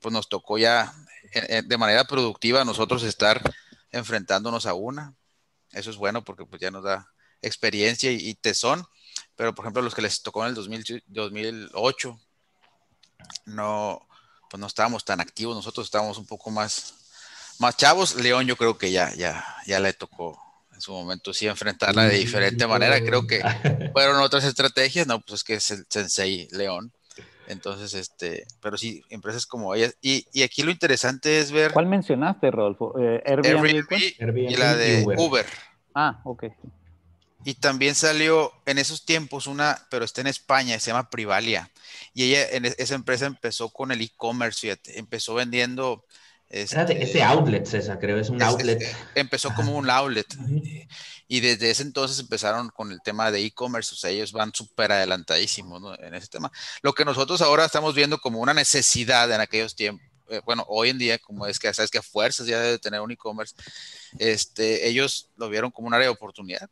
pues 0.00 0.12
nos 0.12 0.28
tocó 0.28 0.58
ya 0.58 0.94
eh, 1.32 1.46
eh, 1.48 1.62
de 1.64 1.78
manera 1.78 2.04
productiva 2.04 2.64
nosotros 2.64 3.02
estar 3.02 3.40
enfrentándonos 3.90 4.66
a 4.66 4.74
una. 4.74 5.14
Eso 5.72 5.90
es 5.90 5.96
bueno 5.96 6.24
porque 6.24 6.44
pues 6.44 6.60
ya 6.60 6.70
nos 6.70 6.84
da 6.84 7.10
experiencia 7.42 8.10
y, 8.10 8.34
tesón, 8.34 8.84
pero 9.36 9.54
por 9.54 9.64
ejemplo 9.64 9.82
los 9.82 9.94
que 9.94 10.02
les 10.02 10.22
tocó 10.22 10.44
en 10.44 10.50
el 10.50 10.54
2008, 11.06 12.20
no, 13.46 14.06
pues 14.50 14.60
no 14.60 14.66
estábamos 14.66 15.04
tan 15.04 15.20
activos, 15.20 15.56
nosotros 15.56 15.86
estábamos 15.86 16.18
un 16.18 16.26
poco 16.26 16.50
más, 16.50 16.94
más 17.58 17.76
chavos. 17.76 18.16
León 18.16 18.46
yo 18.46 18.56
creo 18.56 18.78
que 18.78 18.90
ya, 18.90 19.12
ya, 19.14 19.44
ya 19.66 19.80
le 19.80 19.92
tocó 19.92 20.38
en 20.78 20.80
su 20.80 20.92
momento 20.92 21.34
sí 21.34 21.48
enfrentarla 21.48 22.04
de 22.04 22.18
diferente 22.18 22.66
manera. 22.66 23.00
Creo 23.00 23.26
que 23.26 23.40
fueron 23.92 24.20
otras 24.20 24.44
estrategias, 24.44 25.06
no, 25.06 25.20
pues 25.20 25.40
es 25.40 25.44
que 25.44 25.54
es 25.54 25.70
el 25.72 25.86
Sensei 25.88 26.48
León. 26.52 26.92
Entonces, 27.48 27.94
este, 27.94 28.46
pero 28.60 28.76
sí, 28.76 29.02
empresas 29.08 29.46
como 29.46 29.74
ellas. 29.74 29.96
Y, 30.02 30.26
y 30.32 30.42
aquí 30.42 30.62
lo 30.62 30.70
interesante 30.70 31.40
es 31.40 31.50
ver. 31.50 31.72
¿Cuál 31.72 31.86
mencionaste, 31.86 32.50
Rodolfo? 32.50 32.94
Eh, 33.00 33.22
Airbnb, 33.24 33.92
y 34.36 34.56
la 34.56 34.76
de 34.76 35.04
Uber. 35.16 35.46
Ah, 35.94 36.20
ok. 36.24 36.44
Y 37.48 37.54
también 37.54 37.94
salió 37.94 38.52
en 38.66 38.76
esos 38.76 39.06
tiempos 39.06 39.46
una, 39.46 39.86
pero 39.88 40.04
está 40.04 40.20
en 40.20 40.26
España, 40.26 40.78
se 40.78 40.90
llama 40.90 41.08
Privalia. 41.08 41.70
Y 42.12 42.24
ella, 42.24 42.46
en 42.50 42.66
e, 42.66 42.74
esa 42.76 42.94
empresa 42.94 43.24
empezó 43.24 43.70
con 43.70 43.90
el 43.90 44.02
e-commerce, 44.02 44.78
empezó 44.88 45.32
vendiendo 45.32 46.04
este, 46.50 47.02
ese 47.02 47.22
outlet, 47.22 47.64
César, 47.64 47.98
creo, 47.98 48.18
es 48.18 48.28
un 48.28 48.42
outlet. 48.42 48.84
empezó 49.14 49.54
como 49.54 49.78
un 49.78 49.88
outlet. 49.88 50.26
Y 51.26 51.40
desde 51.40 51.70
ese 51.70 51.84
entonces 51.84 52.18
empezaron 52.18 52.68
con 52.68 52.92
el 52.92 53.00
tema 53.00 53.30
de 53.30 53.42
e-commerce, 53.42 53.94
o 53.94 53.96
sea, 53.96 54.10
ellos 54.10 54.32
van 54.32 54.52
súper 54.52 54.92
adelantadísimos 54.92 55.98
en 56.00 56.12
ese 56.12 56.26
tema. 56.26 56.52
Lo 56.82 56.92
que 56.92 57.06
nosotros 57.06 57.40
ahora 57.40 57.64
estamos 57.64 57.94
viendo 57.94 58.18
como 58.18 58.40
una 58.40 58.52
necesidad 58.52 59.32
en 59.32 59.40
aquellos 59.40 59.74
tiempos, 59.74 60.06
eh, 60.28 60.42
bueno, 60.44 60.66
hoy 60.68 60.90
en 60.90 60.98
día, 60.98 61.18
como 61.18 61.46
es 61.46 61.58
que 61.58 61.72
sabes 61.72 61.90
que 61.90 61.96
a 61.96 62.02
fuerzas 62.02 62.46
ya 62.46 62.60
debe 62.60 62.78
tener 62.78 63.00
un 63.00 63.10
e-commerce, 63.10 63.54
este, 64.18 64.86
ellos 64.86 65.30
lo 65.38 65.48
vieron 65.48 65.70
como 65.70 65.88
un 65.88 65.94
área 65.94 66.08
de 66.08 66.12
oportunidad 66.12 66.68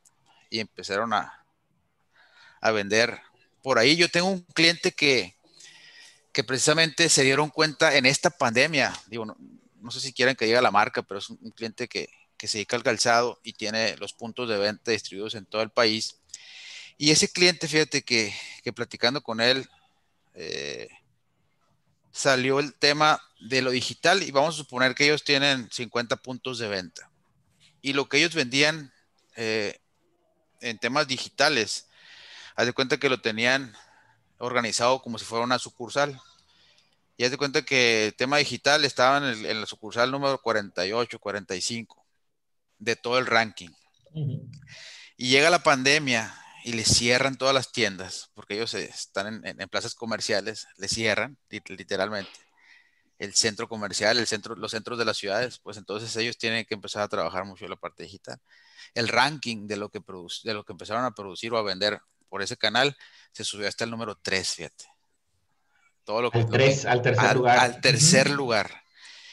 empezaron 0.61 1.13
a, 1.13 1.45
a 2.61 2.71
vender 2.71 3.21
por 3.63 3.79
ahí. 3.79 3.97
Yo 3.97 4.09
tengo 4.09 4.29
un 4.29 4.43
cliente 4.43 4.93
que, 4.93 5.37
que 6.37 6.45
precisamente 6.45 7.09
se 7.09 7.25
dieron 7.25 7.49
cuenta 7.49 7.97
en 7.97 8.05
esta 8.05 8.29
pandemia, 8.29 8.93
digo, 9.07 9.25
no, 9.25 9.91
sé 9.91 10.01
si 10.01 10.13
quieren 10.13 10.37
que 10.37 10.45
diga 10.45 10.61
la 10.61 10.71
marca, 10.71 11.03
pero 11.03 11.19
es 11.19 11.31
un, 11.31 11.51
cliente 11.53 11.89
que, 11.89 12.11
se 12.39 12.59
dedica 12.59 12.77
al 12.77 12.83
calzado 12.83 13.41
y 13.43 13.55
tiene 13.55 13.97
los 13.97 14.13
puntos 14.13 14.47
de 14.47 14.59
venta 14.59 14.91
distribuidos 14.91 15.35
en 15.35 15.47
todo 15.47 15.63
el 15.63 15.71
país. 15.71 16.21
Y 16.99 17.11
ese 17.11 17.33
cliente, 17.33 17.67
fíjate 17.67 18.03
que, 18.03 18.35
platicando 18.75 19.23
con 19.23 19.41
él, 19.41 19.67
eh, 20.35 20.89
salió 22.13 22.61
el 22.61 22.75
tema 22.75 23.23
de 23.41 23.63
lo 23.63 23.71
digital 23.71 24.23
y 24.23 24.31
vamos 24.31 24.57
a 24.57 24.59
suponer 24.59 24.95
que 24.95 25.07
ellos 25.07 25.25
tienen 25.25 25.71
50 25.73 26.17
puntos 26.17 26.59
de 26.59 26.69
venta. 26.69 27.11
Y 27.81 27.95
lo 27.95 28.11
que 28.11 28.19
ellos 28.19 28.35
vendían 28.35 28.93
eh, 29.37 29.81
en 30.61 30.79
temas 30.79 31.07
digitales, 31.07 31.89
haz 32.55 32.67
de 32.67 32.73
cuenta 32.73 32.99
que 32.99 33.09
lo 33.09 33.21
tenían 33.21 33.75
organizado 34.39 35.01
como 35.03 35.19
si 35.19 35.25
fuera 35.25 35.45
una 35.45 35.59
sucursal. 35.59 36.21
Y 37.17 37.25
haz 37.25 37.31
de 37.31 37.39
cuenta 37.39 37.63
que 37.63 38.07
el 38.07 38.15
tema 38.15 38.37
digital 38.37 38.85
estaba 38.85 39.19
en, 39.19 39.61
la 39.61 39.67
sucursal 39.67 40.11
número 40.11 40.41
48, 40.41 41.19
45 41.19 42.07
de 42.79 42.97
todo 42.97 43.19
el 43.19 43.27
ranking. 43.27 43.71
Y 45.17 45.29
llega 45.29 45.49
la 45.49 45.63
pandemia 45.63 46.35
y 46.65 46.73
le 46.73 46.85
cierran 46.85 47.37
todas 47.37 47.55
las 47.55 47.73
tiendas, 47.73 48.31
porque 48.35 48.55
ellos 48.55 48.75
están 48.75 49.43
en, 49.45 49.69
plazas 49.69 49.95
comerciales, 49.95 50.67
le 50.77 50.89
cierran 50.89 51.39
literalmente 51.49 52.46
el 53.19 53.35
centro 53.35 53.69
comercial, 53.69 54.19
el 54.19 54.27
centro, 54.27 54.55
los 54.57 54.71
centros 54.71 54.99
de 54.99 55.05
las 55.05 55.17
ciudades, 55.17 55.59
pues 55.59 55.77
entonces 55.77 56.15
ellos 56.17 56.37
tienen 56.37 56.65
que 56.65 56.75
empezar 56.75 57.03
a 57.03 57.09
trabajar 57.09 57.45
mucho 57.45 57.65
en 57.65 57.71
la 57.71 57.77
parte 57.77 58.03
digital. 58.03 58.39
El 58.95 59.09
ranking 59.09 59.67
de 59.67 59.77
lo 59.77 59.89
que, 59.89 60.01
de 60.45 60.55
lo 60.55 60.65
que 60.65 60.73
empezaron 60.73 61.05
a 61.05 61.15
producir 61.15 61.53
o 61.53 61.59
a 61.59 61.63
vender 61.63 62.01
por 62.29 62.43
ese 62.43 62.57
canal 62.57 62.97
se 63.33 63.45
subió 63.45 63.69
hasta 63.69 63.85
el 63.85 63.91
número 63.91 64.17
3, 64.17 64.55
fíjate 64.55 64.97
todo 66.07 66.23
lo 66.23 66.31
que... 66.31 66.39
Al, 66.39 66.87
al 66.87 67.03
tercer 67.03 67.37
lugar. 67.37 67.59
Al 67.59 67.81
tercer 67.83 68.31
lugar. 68.31 68.71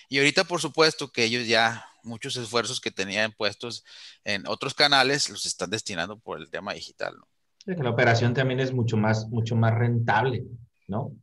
Y 0.10 0.18
ahorita, 0.18 0.44
por 0.44 0.60
supuesto, 0.60 1.12
que 1.12 1.24
ellos 1.24 1.48
ya 1.48 1.86
muchos 2.04 2.36
esfuerzos 2.36 2.82
que 2.82 2.92
tenían 2.92 3.32
puestos 3.32 3.86
en 4.26 4.46
otros 4.48 4.74
canales 4.74 5.30
los 5.30 5.46
están 5.46 5.70
destinando 5.70 6.20
por 6.20 6.40
el 6.40 6.50
tema 6.50 6.74
digital, 6.74 7.16
¿no? 7.18 7.28
la 7.66 7.92
operación 7.92 8.34
también 8.34 8.60
es 8.60 8.74
mucho 8.74 8.98
más, 8.98 9.30
mucho 9.30 9.56
más 9.56 9.74
rentable, 9.74 10.44
¿no? 10.90 11.16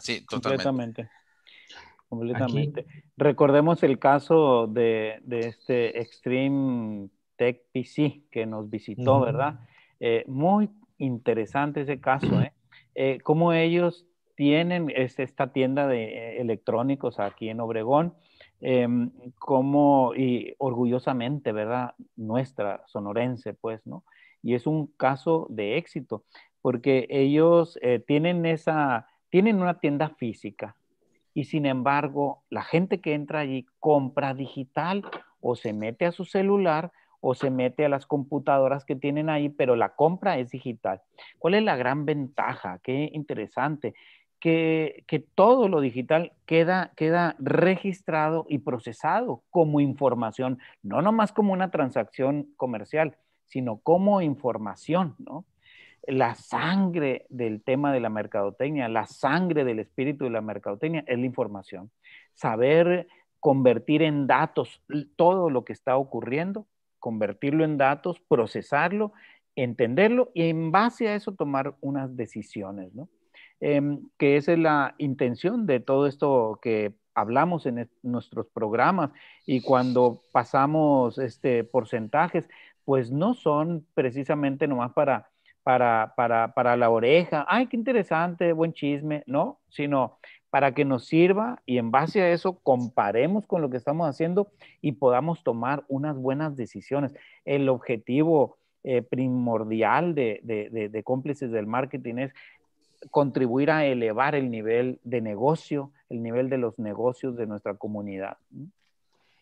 Sí, 0.00 0.24
totalmente. 0.26 1.10
Completamente. 2.08 2.86
Recordemos 3.16 3.82
el 3.82 3.98
caso 3.98 4.66
de, 4.66 5.20
este 5.28 6.00
Extreme 6.00 7.08
Tech 7.36 7.62
PC 7.72 8.22
que 8.30 8.46
nos 8.46 8.70
visitó, 8.70 9.20
¿verdad? 9.20 9.60
Eh, 10.00 10.24
muy 10.26 10.70
interesante 10.98 11.82
ese 11.82 12.00
caso, 12.00 12.40
¿eh? 12.40 12.52
¿eh? 12.94 13.18
Cómo 13.22 13.52
ellos 13.52 14.06
tienen 14.36 14.92
esta 14.94 15.52
tienda 15.52 15.86
de 15.88 16.38
electrónicos 16.38 17.18
aquí 17.18 17.48
en 17.48 17.60
Obregón, 17.60 18.14
em, 18.60 19.10
como, 19.38 20.14
y 20.14 20.54
orgullosamente, 20.58 21.52
¿verdad? 21.52 21.94
Nuestra 22.16 22.82
sonorense, 22.86 23.54
pues, 23.54 23.86
¿no? 23.86 24.04
Y 24.42 24.54
es 24.54 24.66
un 24.66 24.86
caso 24.86 25.46
de 25.50 25.78
éxito, 25.78 26.24
porque 26.60 27.06
ellos 27.10 27.78
eh, 27.82 27.98
tienen 28.06 28.44
esa, 28.46 29.08
tienen 29.30 29.60
una 29.60 29.80
tienda 29.80 30.10
física, 30.10 30.76
y 31.36 31.44
sin 31.44 31.66
embargo, 31.66 32.44
la 32.48 32.62
gente 32.62 33.02
que 33.02 33.12
entra 33.12 33.40
allí 33.40 33.66
compra 33.78 34.32
digital 34.32 35.04
o 35.42 35.54
se 35.54 35.74
mete 35.74 36.06
a 36.06 36.10
su 36.10 36.24
celular 36.24 36.92
o 37.20 37.34
se 37.34 37.50
mete 37.50 37.84
a 37.84 37.90
las 37.90 38.06
computadoras 38.06 38.86
que 38.86 38.96
tienen 38.96 39.28
ahí, 39.28 39.50
pero 39.50 39.76
la 39.76 39.90
compra 39.90 40.38
es 40.38 40.50
digital. 40.50 41.02
¿Cuál 41.38 41.52
es 41.52 41.62
la 41.62 41.76
gran 41.76 42.06
ventaja? 42.06 42.80
Qué 42.82 43.10
interesante 43.12 43.92
que, 44.40 45.04
todo 45.34 45.68
lo 45.68 45.82
digital 45.82 46.32
queda, 46.46 46.92
queda 46.96 47.36
registrado 47.38 48.46
y 48.48 48.60
procesado 48.60 49.42
como 49.50 49.80
información, 49.80 50.58
no 50.82 51.02
nomás 51.02 51.32
como 51.32 51.52
una 51.52 51.70
transacción 51.70 52.48
comercial, 52.56 53.18
sino 53.44 53.76
como 53.76 54.22
información, 54.22 55.16
¿no? 55.18 55.44
La 56.06 56.34
sangre 56.34 57.26
del 57.28 57.62
tema 57.62 57.92
de 57.92 58.00
la 58.00 58.08
mercadotecnia, 58.08 58.88
la 58.88 59.06
sangre 59.06 59.64
del 59.64 59.80
espíritu 59.80 60.24
de 60.24 60.30
la 60.30 60.40
mercadotecnia 60.40 61.04
es 61.06 61.18
la 61.18 61.26
información. 61.26 61.90
Saber 62.34 63.08
convertir 63.40 64.02
en 64.02 64.26
datos 64.26 64.82
todo 65.16 65.50
lo 65.50 65.64
que 65.64 65.72
está 65.72 65.96
ocurriendo, 65.96 66.66
convertirlo 66.98 67.64
en 67.64 67.76
datos, 67.76 68.20
procesarlo, 68.28 69.12
entenderlo 69.56 70.30
y 70.34 70.48
en 70.48 70.70
base 70.70 71.08
a 71.08 71.14
eso 71.14 71.32
tomar 71.32 71.74
unas 71.80 72.16
decisiones, 72.16 72.94
¿no? 72.94 73.08
Em, 73.60 74.08
que 74.18 74.36
esa 74.36 74.52
es 74.52 74.58
la 74.58 74.94
intención 74.98 75.66
de 75.66 75.80
todo 75.80 76.06
esto 76.06 76.58
que 76.60 76.94
hablamos 77.14 77.64
en 77.64 77.88
nuestros 78.02 78.46
programas 78.48 79.10
y 79.46 79.62
cuando 79.62 80.20
pasamos 80.32 81.18
este, 81.18 81.64
porcentajes, 81.64 82.48
pues 82.84 83.10
no 83.10 83.32
son 83.34 83.86
precisamente 83.94 84.68
nomás 84.68 84.92
para, 84.92 85.30
para, 85.66 86.12
para, 86.14 86.54
para 86.54 86.76
la 86.76 86.90
oreja, 86.90 87.44
ay, 87.48 87.66
qué 87.66 87.76
interesante, 87.76 88.52
buen 88.52 88.72
chisme, 88.72 89.24
no, 89.26 89.58
sino 89.68 90.16
para 90.48 90.72
que 90.72 90.84
nos 90.84 91.06
sirva 91.06 91.60
y 91.66 91.78
en 91.78 91.90
base 91.90 92.22
a 92.22 92.30
eso 92.30 92.60
comparemos 92.62 93.48
con 93.48 93.62
lo 93.62 93.68
que 93.68 93.76
estamos 93.76 94.08
haciendo 94.08 94.46
y 94.80 94.92
podamos 94.92 95.42
tomar 95.42 95.82
unas 95.88 96.16
buenas 96.16 96.54
decisiones. 96.54 97.14
El 97.44 97.68
objetivo 97.68 98.58
eh, 98.84 99.02
primordial 99.02 100.14
de, 100.14 100.38
de, 100.44 100.88
de, 100.88 101.02
cómplices 101.02 101.50
del 101.50 101.66
marketing 101.66 102.18
es 102.18 102.32
contribuir 103.10 103.72
a 103.72 103.86
elevar 103.86 104.36
el 104.36 104.52
nivel 104.52 105.00
de 105.02 105.20
negocio, 105.20 105.90
el 106.08 106.22
nivel 106.22 106.48
de 106.48 106.58
los 106.58 106.78
negocios 106.78 107.36
de 107.36 107.48
nuestra 107.48 107.74
comunidad. 107.74 108.36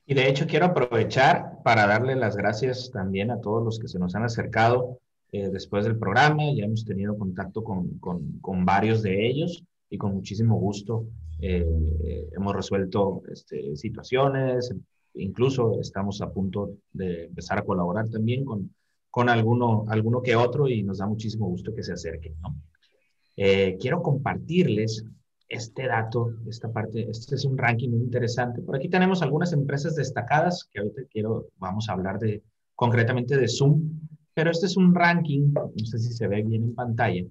Y 0.06 0.14
de 0.14 0.26
hecho 0.26 0.46
quiero 0.46 0.64
aprovechar 0.64 1.58
para 1.62 1.86
darle 1.86 2.16
las 2.16 2.34
gracias 2.34 2.90
también 2.90 3.30
a 3.30 3.42
todos 3.42 3.62
los 3.62 3.78
que 3.78 3.88
se 3.88 3.98
nos 3.98 4.14
han 4.14 4.24
acercado 4.24 5.00
eh, 5.34 5.50
después 5.50 5.84
del 5.84 5.98
programa. 5.98 6.44
Ya 6.54 6.64
hemos 6.64 6.84
tenido 6.84 7.18
contacto 7.18 7.64
con, 7.64 7.98
con, 7.98 8.64
varios 8.64 9.02
de 9.02 9.26
ellos 9.26 9.64
y 9.90 9.98
con 9.98 10.14
muchísimo 10.14 10.60
gusto 10.60 11.08
eh, 11.40 11.66
hemos 12.36 12.54
resuelto 12.54 13.20
este, 13.28 13.74
situaciones. 13.74 14.72
Incluso 15.14 15.80
estamos 15.80 16.22
a 16.22 16.30
punto 16.30 16.76
de 16.92 17.24
empezar 17.24 17.58
a 17.58 17.64
colaborar 17.64 18.08
también 18.08 18.44
con, 18.44 18.72
con 19.10 19.28
alguno, 19.28 19.84
alguno 19.88 20.22
que 20.22 20.36
otro 20.36 20.68
y 20.68 20.84
nos 20.84 20.98
da 20.98 21.08
muchísimo 21.08 21.48
gusto 21.48 21.74
que 21.74 21.82
se 21.82 21.94
acerquen. 21.94 22.36
¿no? 22.40 22.54
Eh, 23.36 23.76
quiero 23.80 24.02
compartirles 24.02 25.04
este 25.48 25.88
dato, 25.88 26.32
esta 26.48 26.70
parte, 26.72 27.10
este 27.10 27.34
es 27.34 27.44
un 27.44 27.58
ranking 27.58 27.90
muy 27.90 28.02
interesante. 28.02 28.62
Por 28.62 28.76
aquí 28.76 28.88
tenemos 28.88 29.20
algunas 29.20 29.52
empresas 29.52 29.96
destacadas 29.96 30.68
que 30.70 30.78
ahorita 30.78 31.02
quiero, 31.10 31.48
vamos 31.58 31.88
a 31.88 31.94
hablar 31.94 32.20
de 32.20 32.44
concretamente 32.76 33.36
de 33.36 33.48
Zoom, 33.48 33.80
pero 34.34 34.50
este 34.50 34.66
es 34.66 34.76
un 34.76 34.94
ranking, 34.94 35.52
no 35.52 35.70
sé 35.84 35.98
si 35.98 36.12
se 36.12 36.26
ve 36.26 36.42
bien 36.42 36.64
en 36.64 36.74
pantalla, 36.74 37.22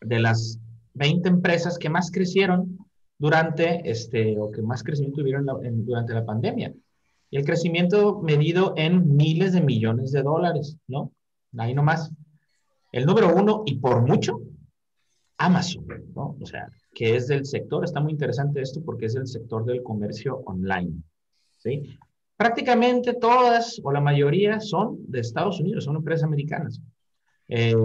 de 0.00 0.18
las 0.18 0.58
20 0.94 1.28
empresas 1.28 1.78
que 1.78 1.90
más 1.90 2.10
crecieron 2.10 2.78
durante, 3.18 3.88
este, 3.88 4.38
o 4.38 4.50
que 4.50 4.62
más 4.62 4.82
crecimiento 4.82 5.20
tuvieron 5.20 5.46
durante 5.84 6.14
la 6.14 6.24
pandemia. 6.24 6.74
Y 7.30 7.36
el 7.36 7.44
crecimiento 7.44 8.20
medido 8.22 8.74
en 8.76 9.14
miles 9.14 9.52
de 9.52 9.60
millones 9.60 10.10
de 10.10 10.22
dólares, 10.22 10.78
¿no? 10.88 11.12
Ahí 11.58 11.74
nomás. 11.74 12.10
El 12.92 13.04
número 13.04 13.32
uno, 13.34 13.62
y 13.66 13.76
por 13.76 14.04
mucho, 14.04 14.40
Amazon, 15.36 15.86
¿no? 16.14 16.36
O 16.40 16.46
sea, 16.46 16.68
que 16.92 17.14
es 17.14 17.28
del 17.28 17.44
sector, 17.46 17.84
está 17.84 18.00
muy 18.00 18.12
interesante 18.12 18.60
esto 18.60 18.82
porque 18.84 19.06
es 19.06 19.14
del 19.14 19.26
sector 19.26 19.64
del 19.64 19.82
comercio 19.82 20.42
online, 20.46 21.02
¿sí? 21.58 21.98
Prácticamente 22.40 23.12
todas 23.12 23.78
o 23.84 23.92
la 23.92 24.00
mayoría 24.00 24.60
son 24.60 24.96
de 25.08 25.20
Estados 25.20 25.60
Unidos, 25.60 25.84
son 25.84 25.96
empresas 25.96 26.24
americanas. 26.24 26.80
Eh, 27.48 27.76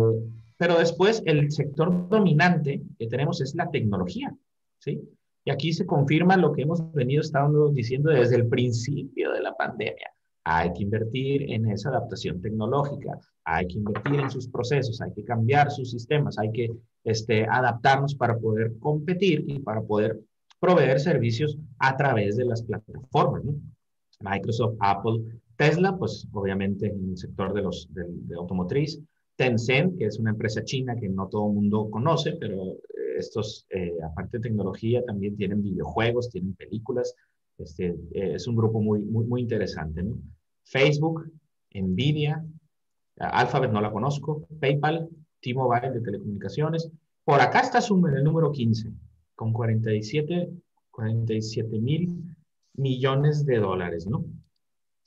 pero 0.56 0.80
después 0.80 1.22
el 1.26 1.52
sector 1.52 2.08
dominante 2.08 2.82
que 2.98 3.08
tenemos 3.08 3.41
es 3.41 3.54
la 3.54 3.70
tecnología, 3.70 4.34
¿sí? 4.80 5.02
Y 5.44 5.52
aquí 5.52 5.74
se 5.74 5.86
confirma 5.86 6.38
lo 6.38 6.54
que 6.54 6.62
hemos 6.62 6.89
venido 6.94 7.20
estando 7.20 7.68
diciendo 7.68 8.12
desde 8.12 8.38
el 8.38 8.48
principio 8.48 9.34
de 9.34 9.41
la 9.41 9.54
pandemia. 9.58 10.10
Hay 10.46 10.72
que 10.72 10.84
invertir 10.84 11.52
en 11.52 11.70
esa 11.70 11.89
adaptación 11.89 12.41
tecnológica, 12.41 13.20
hay 13.44 13.68
que 13.68 13.80
invertir 13.80 14.22
en 14.22 14.32
sus 14.32 14.48
procesos, 14.48 15.02
hay 15.02 15.12
que 15.12 15.26
cambiar 15.26 15.70
sus 15.70 15.91
sistemas, 15.91 16.38
hay 16.38 16.54
que 16.54 16.72
este, 17.04 17.46
adaptarnos 17.46 18.15
para 18.15 18.38
poder 18.38 18.72
competir 18.80 19.44
y 19.50 19.60
para 19.60 19.82
poder 19.82 20.18
proveer 20.62 21.02
servicios 21.02 21.58
a 21.78 21.98
través 21.98 22.38
de 22.38 22.46
las 22.46 22.63
plataformas. 22.63 23.44
Microsoft, 24.21 24.75
Apple, 24.80 25.23
Tesla, 25.58 25.97
pues 25.97 26.28
obviamente 26.34 26.88
en 26.88 27.12
el 27.12 27.17
sector 27.17 27.54
de, 27.54 27.62
los, 27.62 27.88
de 27.91 28.36
automotriz, 28.36 28.99
Tencent, 29.36 29.97
que 29.97 30.06
es 30.06 30.19
una 30.19 30.32
empresa 30.32 30.63
china 30.63 30.95
que 30.95 31.10
no 31.10 31.28
todo 31.28 31.47
el 31.47 31.54
mundo 31.54 31.89
conoce, 31.89 32.34
pero 32.39 32.71
eh, 32.71 33.17
estos, 33.17 33.65
eh, 33.69 33.93
aparte 34.04 34.38
de 34.38 34.43
tecnología, 34.43 35.04
también 35.04 35.36
tienen 35.36 35.62
videojuegos, 35.62 36.30
tienen 36.30 36.56
películas. 36.56 37.13
Este, 37.58 37.88
eh, 38.12 38.34
es 38.36 38.47
un 38.47 38.56
grupo 38.56 38.82
muy, 38.82 38.99
muy, 38.99 39.25
muy 39.25 39.41
interesante. 39.41 40.04
¿no? 40.04 40.17
Facebook, 40.63 41.30
Nvidia, 41.73 42.45
Alphabet 43.17 43.71
no 43.71 43.82
la 43.82 43.91
conozco, 43.91 44.47
PayPal, 44.60 45.10
T-Mobile 45.41 45.91
de 45.91 46.01
telecomunicaciones. 46.01 46.89
Por 47.23 47.39
acá 47.41 47.62
está 47.62 47.82
Zoom 47.82 48.08
en 48.08 48.17
el 48.17 48.23
número 48.23 48.51
15, 48.51 48.91
con 49.36 49.51
47, 49.51 50.49
47 50.91 51.80
mil 51.80 52.35
millones 52.78 53.46
de 53.46 53.60
dólares, 53.60 54.08
¿no? 54.08 54.26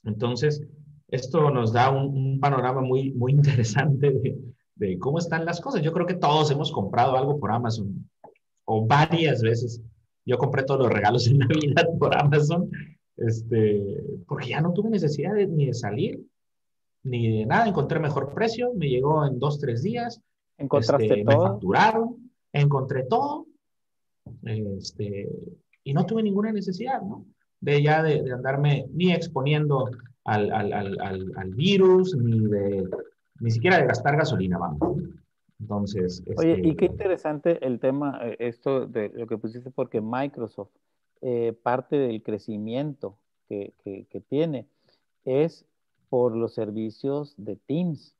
Entonces, 0.05 0.63
esto 1.09 1.51
nos 1.51 1.73
da 1.73 1.91
un, 1.91 2.39
panorama 2.41 2.81
muy, 2.81 3.13
muy 3.13 3.33
interesante 3.39 4.39
de, 4.75 4.99
cómo 4.99 5.19
están 5.19 5.45
las 5.45 5.61
cosas. 5.61 5.83
Yo 5.83 5.93
creo 5.93 6.07
que 6.07 6.15
todos 6.15 6.51
hemos 6.51 6.71
comprado 6.71 7.17
algo 7.17 7.39
por 7.39 7.51
Amazon 7.51 8.09
o 8.65 8.87
varias 8.87 9.43
veces. 9.43 9.83
Yo 10.25 10.39
compré 10.39 10.63
todos 10.63 10.81
los 10.81 10.93
regalos 10.93 11.27
en 11.27 11.39
Navidad 11.39 11.89
por 11.99 12.17
Amazon, 12.17 12.71
este, 13.17 14.03
porque 14.27 14.51
ya 14.51 14.61
no 14.61 14.73
tuve 14.73 14.91
necesidad 14.91 15.35
ni 15.35 15.67
de 15.67 15.75
salir, 15.75 16.23
ni 17.03 17.39
de 17.39 17.47
nada. 17.47 17.67
Encontré 17.67 17.99
mejor 17.99 18.35
precio, 18.35 18.73
me 18.75 18.89
llegó 18.89 19.27
en 19.27 19.39
dos, 19.39 19.59
tres 19.59 19.83
días. 19.83 20.21
¿Encontraste 20.59 21.07
este, 21.07 21.25
todo? 21.25 21.45
Me 21.45 21.51
facturaron, 21.51 22.33
encontré 22.53 23.05
todo. 23.05 23.47
Este, 24.43 25.29
y 25.83 25.95
no 25.95 26.05
tuve 26.05 26.23
ninguna 26.23 26.53
necesidad, 26.53 27.01
¿no? 27.01 27.25
De 27.61 27.83
ya 27.83 28.03
de, 28.03 28.23
de 28.23 28.33
andarme 28.33 28.87
ni 28.93 29.13
exponiendo 29.13 29.91
al, 30.25 30.53
al, 30.53 30.73
al, 30.73 31.01
al, 31.37 31.55
virus, 31.55 32.17
ni 32.17 32.47
de, 32.47 32.89
ni 33.41 33.51
siquiera 33.51 33.79
de 33.79 33.87
gastar 33.87 34.17
gasolina, 34.17 34.59
vamos. 34.59 34.99
Entonces. 35.61 36.23
Oye, 36.37 36.61
y 36.63 36.77
qué 36.77 36.85
este 36.85 36.87
interesante 36.87 37.67
el 37.67 37.81
tema, 37.81 38.21
eh, 38.23 38.37
esto 38.39 38.87
de 38.87 39.09
lo 39.09 39.27
que 39.27 39.39
pusiste, 39.39 39.71
porque 39.71 40.01
Microsoft, 40.01 40.71
eh, 41.21 41.53
parte 41.63 41.97
del 41.97 42.23
crecimiento 42.23 43.19
que, 43.49 43.75
que, 43.83 44.07
que, 44.09 44.21
tiene 44.21 44.69
es 45.25 45.67
por 46.09 46.37
los 46.37 46.55
servicios 46.55 47.35
de 47.37 47.57
Teams. 47.57 48.15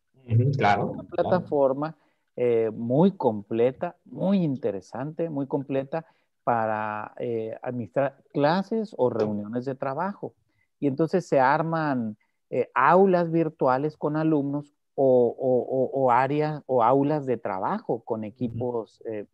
claro. 0.57 0.87
Una 0.87 1.05
plataforma 1.05 1.97
eh, 2.41 2.71
muy 2.73 3.13
completa, 3.13 3.97
muy 4.05 4.39
interesante, 4.45 5.29
muy 5.29 5.47
completa 5.47 6.07
para 6.49 7.13
administrar 7.61 8.17
clases 8.33 8.95
o 8.97 9.11
reuniones 9.11 9.67
de 9.67 9.75
trabajo 9.75 10.33
y 10.81 10.87
entonces 10.87 11.27
se 11.27 11.39
arman 11.39 12.17
eh, 12.49 12.71
aulas 12.75 13.31
virtuales 13.31 13.99
con 13.99 14.17
alumnos 14.17 14.75
o, 14.95 16.09
áreas 16.11 16.63
o 16.65 16.83
aulas 16.83 17.27
de 17.27 17.37
trabajo 17.37 18.03
con 18.03 18.25
equipos, 18.25 19.03
eh, 19.05 19.27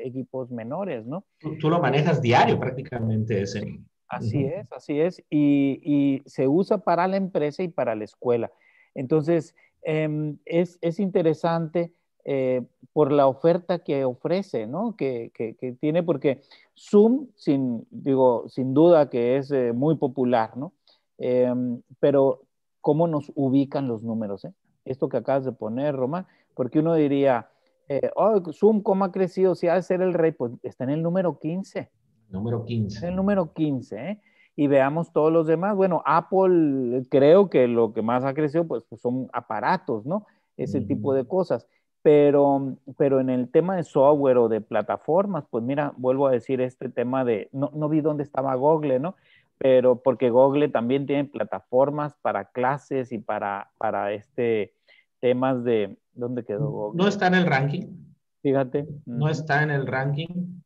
equipos 0.00 0.50
menores, 0.50 1.06
¿no? 1.06 1.24
Tú, 1.60 1.70
lo 1.70 1.80
manejas 1.80 2.20
diario 2.20 2.58
prácticamente 2.58 3.42
ese. 3.42 3.80
Así 4.08 4.44
es, 4.44 4.70
así 4.72 5.00
es. 5.00 5.22
Y, 5.30 6.20
se 6.26 6.48
usa 6.48 6.78
para 6.78 7.06
la 7.06 7.16
empresa 7.16 7.62
y 7.62 7.68
para 7.68 7.94
la 7.94 8.04
escuela. 8.04 8.50
Entonces, 8.94 9.54
em, 9.82 10.38
es, 10.44 10.98
interesante 10.98 11.94
eh, 12.24 12.62
por 12.92 13.10
la 13.10 13.26
oferta 13.26 13.80
que 13.80 14.04
ofrece, 14.04 14.66
¿no? 14.66 14.96
Que, 14.96 15.32
que, 15.34 15.76
tiene, 15.80 16.02
porque 16.02 16.42
Zoom, 16.76 17.28
sin, 17.36 17.86
digo, 17.90 18.44
sin 18.48 18.74
duda 18.74 19.08
que 19.08 19.36
es 19.36 19.50
eh, 19.50 19.72
muy 19.72 19.96
popular, 19.96 20.56
¿no? 20.56 20.72
Em, 21.18 21.80
pero, 22.00 22.42
¿cómo 22.80 23.06
nos 23.08 23.32
ubican 23.34 23.88
los 23.88 24.02
números? 24.02 24.44
Eh? 24.44 24.52
Esto 24.84 25.08
que 25.08 25.16
acabas 25.16 25.44
de 25.44 25.52
poner, 25.52 25.96
Roma, 25.96 26.26
porque 26.54 26.80
uno 26.80 26.94
diría, 26.94 27.48
eh, 27.88 28.10
oh, 28.14 28.40
Zoom, 28.52 28.82
¿cómo 28.82 29.04
ha 29.04 29.12
crecido? 29.12 29.54
Si 29.54 29.68
ha 29.68 29.74
de 29.74 29.82
ser 29.82 30.02
el 30.02 30.14
rey, 30.14 30.32
pues 30.32 30.52
está 30.62 30.84
en 30.84 30.90
el 30.90 31.02
número 31.02 31.38
15. 31.38 31.90
Número 32.30 32.64
15. 32.64 32.98
En 32.98 33.10
el 33.10 33.16
número 33.16 33.52
15, 33.52 34.10
¿eh? 34.10 34.20
Y 34.54 34.66
veamos 34.66 35.12
todos 35.12 35.32
los 35.32 35.46
demás. 35.46 35.76
Bueno, 35.76 36.02
Apple 36.04 37.04
creo 37.08 37.48
que 37.48 37.66
lo 37.68 37.92
que 37.92 38.02
más 38.02 38.24
ha 38.24 38.34
crecido, 38.34 38.66
pues, 38.66 38.84
pues 38.88 39.00
son 39.00 39.28
aparatos, 39.32 40.04
¿no? 40.04 40.26
Ese 40.56 40.82
tipo 40.82 41.14
de 41.14 41.26
cosas. 41.26 41.66
Pero, 42.02 42.76
pero 42.96 43.20
en 43.20 43.30
el 43.30 43.48
tema 43.48 43.76
de 43.76 43.84
software 43.84 44.38
o 44.38 44.48
de 44.48 44.60
plataformas, 44.60 45.44
pues 45.48 45.62
mira, 45.62 45.92
vuelvo 45.96 46.26
a 46.26 46.32
decir 46.32 46.60
este 46.60 46.88
tema 46.88 47.24
de, 47.24 47.48
no, 47.52 47.70
no 47.74 47.88
vi 47.88 48.00
dónde 48.00 48.24
estaba 48.24 48.54
Google, 48.56 48.98
¿no? 48.98 49.14
Pero 49.58 50.02
porque 50.02 50.30
Google 50.30 50.68
también 50.68 51.06
tiene 51.06 51.24
plataformas 51.24 52.14
para 52.20 52.46
clases 52.46 53.12
y 53.12 53.18
para, 53.18 53.70
para 53.78 54.12
este 54.12 54.74
temas 55.20 55.62
de, 55.62 55.96
¿dónde 56.14 56.44
quedó 56.44 56.68
Google? 56.68 57.00
No 57.00 57.08
está 57.08 57.28
en 57.28 57.34
el 57.34 57.46
ranking. 57.46 57.86
Fíjate. 58.42 58.88
No 59.06 59.28
está 59.28 59.62
en 59.62 59.70
el 59.70 59.86
ranking. 59.86 60.60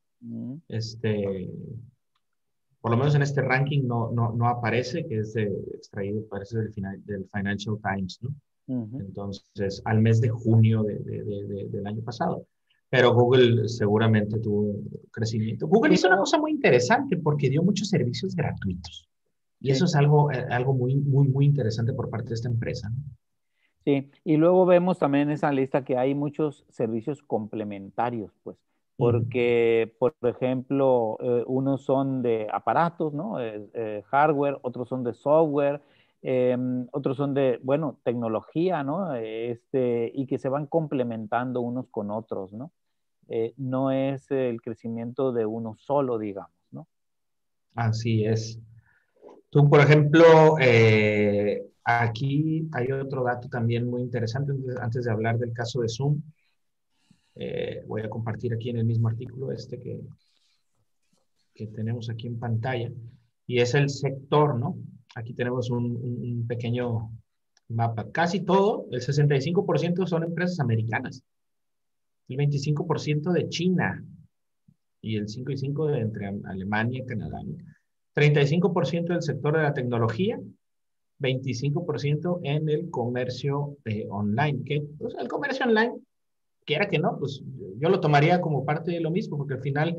Este, 0.68 1.50
por 2.80 2.90
lo 2.90 2.96
menos 2.96 3.14
en 3.14 3.22
este 3.22 3.42
ranking 3.42 3.86
no, 3.86 4.10
no, 4.12 4.32
no 4.32 4.48
aparece, 4.48 5.06
que 5.06 5.18
es 5.18 5.36
extraído, 5.36 6.26
parece 6.28 6.58
del, 6.58 6.72
del 7.04 7.28
Financial 7.32 7.76
Times, 7.82 8.18
¿no? 8.22 8.30
Entonces, 8.68 9.80
al 9.84 10.00
mes 10.00 10.20
de 10.20 10.28
junio 10.28 10.82
de, 10.82 10.98
de, 10.98 11.68
del 11.68 11.86
año 11.86 12.02
pasado. 12.02 12.46
Pero 12.88 13.14
Google 13.14 13.68
seguramente 13.68 14.38
tuvo 14.38 14.74
crecimiento. 15.10 15.66
Google 15.66 15.94
hizo 15.94 16.06
una 16.06 16.18
cosa 16.18 16.38
muy 16.38 16.52
interesante 16.52 17.16
porque 17.16 17.50
dio 17.50 17.62
muchos 17.62 17.88
servicios 17.88 18.34
gratuitos. 18.34 19.08
Y 19.60 19.70
eso 19.70 19.86
es 19.86 19.96
algo, 19.96 20.30
eh, 20.30 20.46
algo 20.50 20.72
muy, 20.74 20.96
muy, 20.96 21.28
muy 21.28 21.46
interesante 21.46 21.92
por 21.92 22.10
parte 22.10 22.28
de 22.28 22.34
esta 22.34 22.48
empresa. 22.48 22.90
Sí, 23.84 24.10
y 24.24 24.36
luego 24.36 24.66
vemos 24.66 24.98
también 24.98 25.28
en 25.28 25.34
esa 25.34 25.52
lista 25.52 25.84
que 25.84 25.96
hay 25.96 26.14
muchos 26.14 26.64
servicios 26.68 27.22
complementarios, 27.22 28.32
pues, 28.42 28.56
porque, 28.96 29.94
por 29.98 30.14
ejemplo, 30.22 31.16
eh, 31.20 31.44
unos 31.46 31.82
son 31.82 32.22
de 32.22 32.48
aparatos, 32.52 33.12
¿no? 33.12 33.40
Eh, 33.40 34.02
hardware, 34.06 34.58
otros 34.62 34.88
son 34.88 35.04
de 35.04 35.14
software, 35.14 35.80
Em, 36.28 36.88
otros 36.90 37.16
son 37.16 37.34
de, 37.34 37.60
bueno, 37.62 38.00
tecnología, 38.02 38.82
¿no? 38.82 39.14
Este, 39.14 40.10
y 40.12 40.26
que 40.26 40.38
se 40.38 40.48
van 40.48 40.66
complementando 40.66 41.60
unos 41.60 41.88
con 41.88 42.10
otros, 42.10 42.52
¿no? 42.52 42.72
Eh, 43.28 43.54
no 43.58 43.92
es 43.92 44.28
el 44.32 44.60
crecimiento 44.60 45.30
de 45.30 45.46
uno 45.46 45.76
solo, 45.78 46.18
digamos, 46.18 46.50
¿no? 46.72 46.88
Así 47.76 48.24
es. 48.24 48.58
Tú, 49.50 49.70
por 49.70 49.78
ejemplo, 49.78 50.56
eh, 50.60 51.64
aquí 51.84 52.68
hay 52.72 52.90
otro 52.90 53.22
dato 53.22 53.48
también 53.48 53.88
muy 53.88 54.02
interesante 54.02 54.52
antes 54.80 55.04
de 55.04 55.12
hablar 55.12 55.38
del 55.38 55.52
caso 55.52 55.80
de 55.82 55.88
Zoom. 55.88 56.20
Eh, 57.36 57.84
voy 57.86 58.02
a 58.02 58.10
compartir 58.10 58.52
aquí 58.52 58.70
en 58.70 58.78
el 58.78 58.84
mismo 58.84 59.06
artículo 59.06 59.52
este 59.52 59.78
que, 59.78 60.00
que 61.54 61.68
tenemos 61.68 62.10
aquí 62.10 62.26
en 62.26 62.40
pantalla, 62.40 62.90
y 63.46 63.60
es 63.60 63.74
el 63.74 63.90
sector, 63.90 64.58
¿no? 64.58 64.76
Aquí 65.16 65.32
tenemos 65.32 65.70
un, 65.70 66.44
pequeño 66.46 67.10
mapa. 67.68 68.10
Casi 68.12 68.40
todo, 68.40 68.86
el 68.90 69.00
65% 69.00 70.06
son 70.06 70.24
empresas 70.24 70.60
americanas, 70.60 71.22
el 72.28 72.36
25% 72.36 73.32
de 73.32 73.48
China 73.48 74.04
y 75.00 75.16
el 75.16 75.26
5 75.26 75.52
y 75.52 75.56
5 75.56 75.86
de 75.86 76.00
entre 76.00 76.26
Alemania 76.44 77.00
y 77.02 77.06
Canadá. 77.06 77.40
35% 78.14 79.06
del 79.06 79.22
sector 79.22 79.56
de 79.56 79.62
la 79.62 79.72
tecnología, 79.72 80.38
25% 81.18 82.40
en 82.42 82.68
el 82.68 82.90
comercio 82.90 83.78
eh, 83.86 84.06
online. 84.10 84.64
Que, 84.64 84.82
pues, 84.98 85.14
el 85.18 85.28
comercio 85.28 85.64
online 85.64 85.94
quiera 86.66 86.88
que 86.88 86.98
no, 86.98 87.18
pues 87.18 87.42
yo 87.78 87.88
lo 87.88 88.00
tomaría 88.00 88.42
como 88.42 88.66
parte 88.66 88.90
de 88.90 89.00
lo 89.00 89.10
mismo, 89.10 89.38
porque 89.38 89.54
al 89.54 89.62
final 89.62 89.96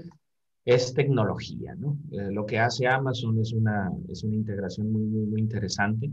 es 0.68 0.94
tecnología, 0.94 1.76
¿no? 1.76 1.98
Eh, 2.12 2.30
lo 2.30 2.46
que 2.46 2.60
hace 2.60 2.88
Amazon 2.88 3.40
es 3.40 3.54
una, 3.54 3.90
es 4.10 4.26
una 4.26 4.36
integración 4.36 4.92
muy, 4.92 5.04
muy, 5.04 5.26
muy 5.26 5.40
interesante. 5.40 6.12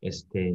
Este, 0.00 0.54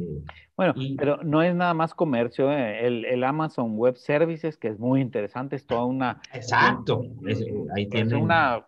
bueno, 0.56 0.74
pero 0.96 1.22
no 1.22 1.42
es 1.42 1.54
nada 1.54 1.74
más 1.74 1.92
comercio, 1.92 2.50
¿eh? 2.50 2.86
el, 2.86 3.04
el, 3.04 3.22
Amazon 3.22 3.76
Web 3.76 3.96
Services, 3.96 4.56
que 4.56 4.68
es 4.68 4.78
muy 4.78 5.02
interesante, 5.02 5.54
es 5.54 5.66
toda 5.66 5.84
una... 5.84 6.20
Exacto, 6.32 7.04
es, 7.28 7.44
ahí 7.76 7.86
tiene 7.86 8.16
una 8.16 8.66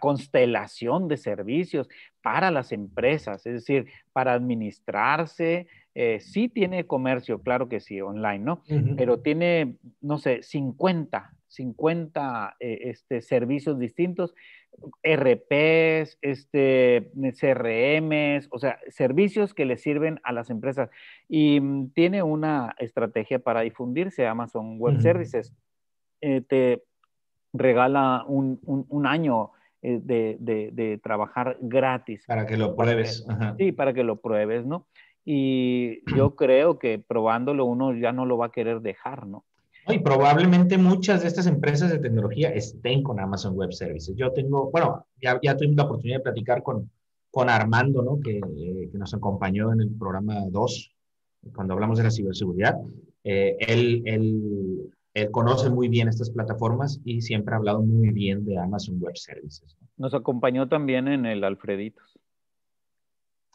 constelación 0.00 1.06
de 1.06 1.16
servicios 1.16 1.88
para 2.22 2.50
las 2.50 2.72
empresas, 2.72 3.46
es 3.46 3.52
decir, 3.52 3.86
para 4.12 4.32
administrarse, 4.32 5.68
eh, 5.94 6.18
sí 6.20 6.48
tiene 6.48 6.86
comercio, 6.86 7.40
claro 7.40 7.68
que 7.68 7.78
sí, 7.78 8.00
online, 8.00 8.40
¿no? 8.40 8.62
Pero 8.96 9.20
tiene, 9.20 9.76
no 10.00 10.18
sé, 10.18 10.42
50, 10.42 11.35
50 11.48 12.56
eh, 12.60 12.78
este, 12.84 13.22
servicios 13.22 13.78
distintos, 13.78 14.34
RPs, 15.02 16.18
este, 16.20 17.10
CRMs, 17.38 18.48
o 18.50 18.58
sea, 18.58 18.78
servicios 18.88 19.54
que 19.54 19.64
le 19.64 19.76
sirven 19.76 20.20
a 20.24 20.32
las 20.32 20.50
empresas. 20.50 20.90
Y 21.28 21.60
mm, 21.60 21.90
tiene 21.90 22.22
una 22.22 22.74
estrategia 22.78 23.38
para 23.38 23.60
difundirse, 23.62 24.26
Amazon 24.26 24.78
Web 24.78 25.00
Services. 25.00 25.54
Eh, 26.20 26.42
te 26.42 26.82
regala 27.52 28.24
un, 28.26 28.60
un 28.64 29.06
año 29.06 29.52
eh, 29.88 30.00
de, 30.42 31.00
trabajar 31.00 31.58
gratis. 31.60 32.24
Para 32.26 32.44
que 32.44 32.56
lo 32.56 32.74
pruebes. 32.74 33.24
Sí, 33.56 33.70
para 33.70 33.94
que 33.94 34.02
lo 34.02 34.20
pruebes, 34.20 34.66
¿no? 34.66 34.88
Y 35.24 36.02
yo 36.16 36.34
creo 36.34 36.80
que 36.80 36.98
probándolo 36.98 37.64
uno 37.66 37.94
ya 37.94 38.10
no 38.10 38.26
lo 38.26 38.36
va 38.36 38.46
a 38.46 38.52
querer 38.52 38.80
dejar, 38.80 39.28
¿no? 39.28 39.44
Y 39.88 39.98
probablemente 40.00 40.78
muchas 40.78 41.22
de 41.22 41.28
estas 41.28 41.46
empresas 41.46 41.90
de 41.90 41.98
tecnología 41.98 42.50
estén 42.50 43.02
con 43.02 43.20
Amazon 43.20 43.54
Web 43.54 43.72
Services. 43.72 44.16
Yo 44.16 44.32
tengo, 44.32 44.70
bueno, 44.70 45.06
ya, 45.20 45.38
ya 45.42 45.56
tuve 45.56 45.74
la 45.74 45.84
oportunidad 45.84 46.18
de 46.18 46.24
platicar 46.24 46.62
con, 46.62 46.90
con 47.30 47.48
Armando, 47.48 48.02
¿no? 48.02 48.18
Que, 48.20 48.40
que 48.90 48.98
nos 48.98 49.14
acompañó 49.14 49.72
en 49.72 49.82
el 49.82 49.90
programa 49.90 50.34
2, 50.50 50.92
cuando 51.54 51.74
hablamos 51.74 51.98
de 51.98 52.04
la 52.04 52.10
ciberseguridad. 52.10 52.76
Eh, 53.22 53.56
él, 53.60 54.02
él 54.06 54.90
él 55.16 55.30
conoce 55.30 55.70
muy 55.70 55.88
bien 55.88 56.08
estas 56.08 56.28
plataformas 56.28 57.00
y 57.02 57.22
siempre 57.22 57.54
ha 57.54 57.56
hablado 57.56 57.80
muy 57.80 58.10
bien 58.10 58.44
de 58.44 58.58
Amazon 58.58 58.98
Web 59.00 59.16
Services. 59.16 59.74
Nos 59.96 60.12
acompañó 60.12 60.68
también 60.68 61.08
en 61.08 61.24
el 61.24 61.42
Alfreditos. 61.42 62.15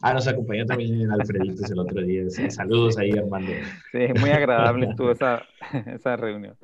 Ah, 0.02 0.12
nos 0.12 0.26
acompañó 0.26 0.66
también 0.66 1.10
Alfreditos 1.12 1.70
el 1.70 1.78
otro 1.78 2.02
día. 2.02 2.24
saludos 2.50 2.98
ahí, 2.98 3.12
Armando. 3.12 3.52
Sí, 3.92 3.98
muy 4.18 4.30
agradable 4.30 4.90
estuvo 4.90 5.12
esa, 5.12 5.42
esa 5.86 6.16
reunión. 6.16 6.56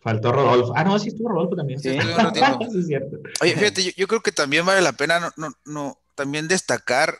Faltó 0.00 0.32
Rodolfo. 0.32 0.72
Ah, 0.74 0.82
no, 0.82 0.98
sí 0.98 1.08
estuvo 1.08 1.28
Rodolfo 1.28 1.54
también. 1.54 1.78
Sí, 1.80 1.90
sí 2.70 2.78
es 2.78 2.86
cierto. 2.86 3.18
Oye, 3.40 3.54
fíjate, 3.54 3.84
yo, 3.84 3.90
yo, 3.96 4.08
creo 4.08 4.20
que 4.20 4.32
también 4.32 4.66
vale 4.66 4.82
la 4.82 4.92
pena 4.92 5.20
no, 5.20 5.30
no, 5.36 5.54
no, 5.64 5.98
también 6.16 6.48
destacar 6.48 7.16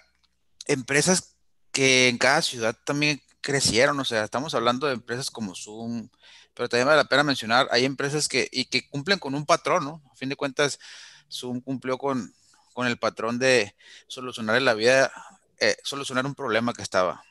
empresas 0.67 1.37
que 1.71 2.09
en 2.09 2.19
cada 2.19 2.43
ciudad 2.43 2.77
también 2.85 3.21
crecieron, 3.41 3.99
o 4.01 4.05
sea, 4.05 4.25
estamos 4.25 4.55
hablando 4.55 4.89
de 4.89 4.95
empresas 4.95 5.31
como 5.31 5.55
Zoom, 5.55 6.09
pero 6.53 6.69
también 6.69 6.89
vale 6.89 6.99
la 6.99 7.09
pena 7.09 7.23
mencionar, 7.23 7.69
hay 7.71 7.85
empresas 7.85 8.27
que, 8.27 8.49
y 8.51 8.65
que 8.65 8.89
cumplen 8.89 9.21
con 9.21 9.37
un 9.37 9.47
patrón, 9.47 9.85
¿no? 9.85 10.03
A 10.13 10.17
fin 10.17 10.29
de 10.29 10.37
cuentas, 10.37 10.81
Zoom 11.31 11.61
cumplió 11.61 11.97
con, 11.97 12.33
con 12.79 12.87
el 12.87 12.97
patrón 12.97 13.41
de 13.41 13.75
solucionar 14.07 14.63
la 14.63 14.73
vida, 14.73 15.11
eh, 15.59 15.77
solucionar 15.83 16.25
un 16.27 16.37
problema 16.37 16.73
que 16.73 16.83
estaba 16.83 17.25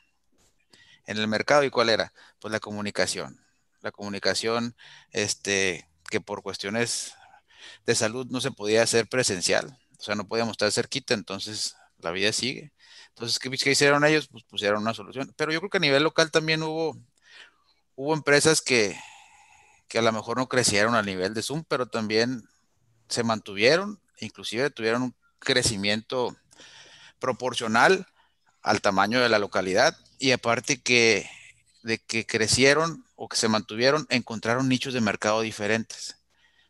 en 1.06 1.16
el 1.16 1.26
mercado 1.26 1.64
y 1.64 1.70
cuál 1.70 1.88
era, 1.88 2.12
pues 2.38 2.52
la 2.52 2.60
comunicación, 2.60 3.42
la 3.80 3.90
comunicación, 3.90 4.76
este, 5.10 5.88
que 6.10 6.20
por 6.20 6.42
cuestiones 6.42 7.14
de 7.86 7.94
salud 7.94 8.26
no 8.28 8.42
se 8.42 8.50
podía 8.50 8.82
hacer 8.82 9.08
presencial, 9.08 9.78
o 9.98 10.02
sea, 10.02 10.16
no 10.16 10.28
podíamos 10.28 10.52
estar 10.52 10.70
cerquita, 10.70 11.14
entonces 11.14 11.76
la 11.96 12.10
vida 12.10 12.30
sigue. 12.34 12.74
Entonces, 13.14 13.38
¿qué, 13.38 13.70
hicieron 13.70 14.04
ellos? 14.04 14.28
Pues 14.28 14.44
pusieron 14.44 14.82
una 14.82 14.92
solución. 14.92 15.32
Pero 15.34 15.50
yo 15.50 15.60
creo 15.60 15.70
que 15.70 15.78
a 15.78 15.80
nivel 15.80 16.02
local 16.02 16.30
también 16.30 16.62
hubo, 16.62 16.94
hubo 17.94 18.12
empresas 18.12 18.60
que, 18.60 19.00
que 19.88 19.98
a 19.98 20.02
lo 20.02 20.12
mejor 20.12 20.36
no 20.36 20.46
crecieron 20.46 20.94
a 20.94 21.02
nivel 21.02 21.32
de 21.32 21.42
Zoom, 21.42 21.64
pero 21.66 21.86
también 21.86 22.46
se 23.08 23.24
mantuvieron, 23.24 23.98
inclusive 24.20 24.68
tuvieron 24.68 25.14
crecimiento 25.38 26.36
proporcional 27.18 28.06
al 28.62 28.80
tamaño 28.80 29.20
de 29.20 29.28
la 29.28 29.38
localidad 29.38 29.96
y 30.18 30.32
aparte 30.32 30.80
que 30.80 31.28
de 31.82 31.98
que 31.98 32.26
crecieron 32.26 33.04
o 33.16 33.28
que 33.28 33.36
se 33.36 33.48
mantuvieron, 33.48 34.06
encontraron 34.10 34.68
nichos 34.68 34.94
de 34.94 35.00
mercado 35.00 35.40
diferentes. 35.40 36.16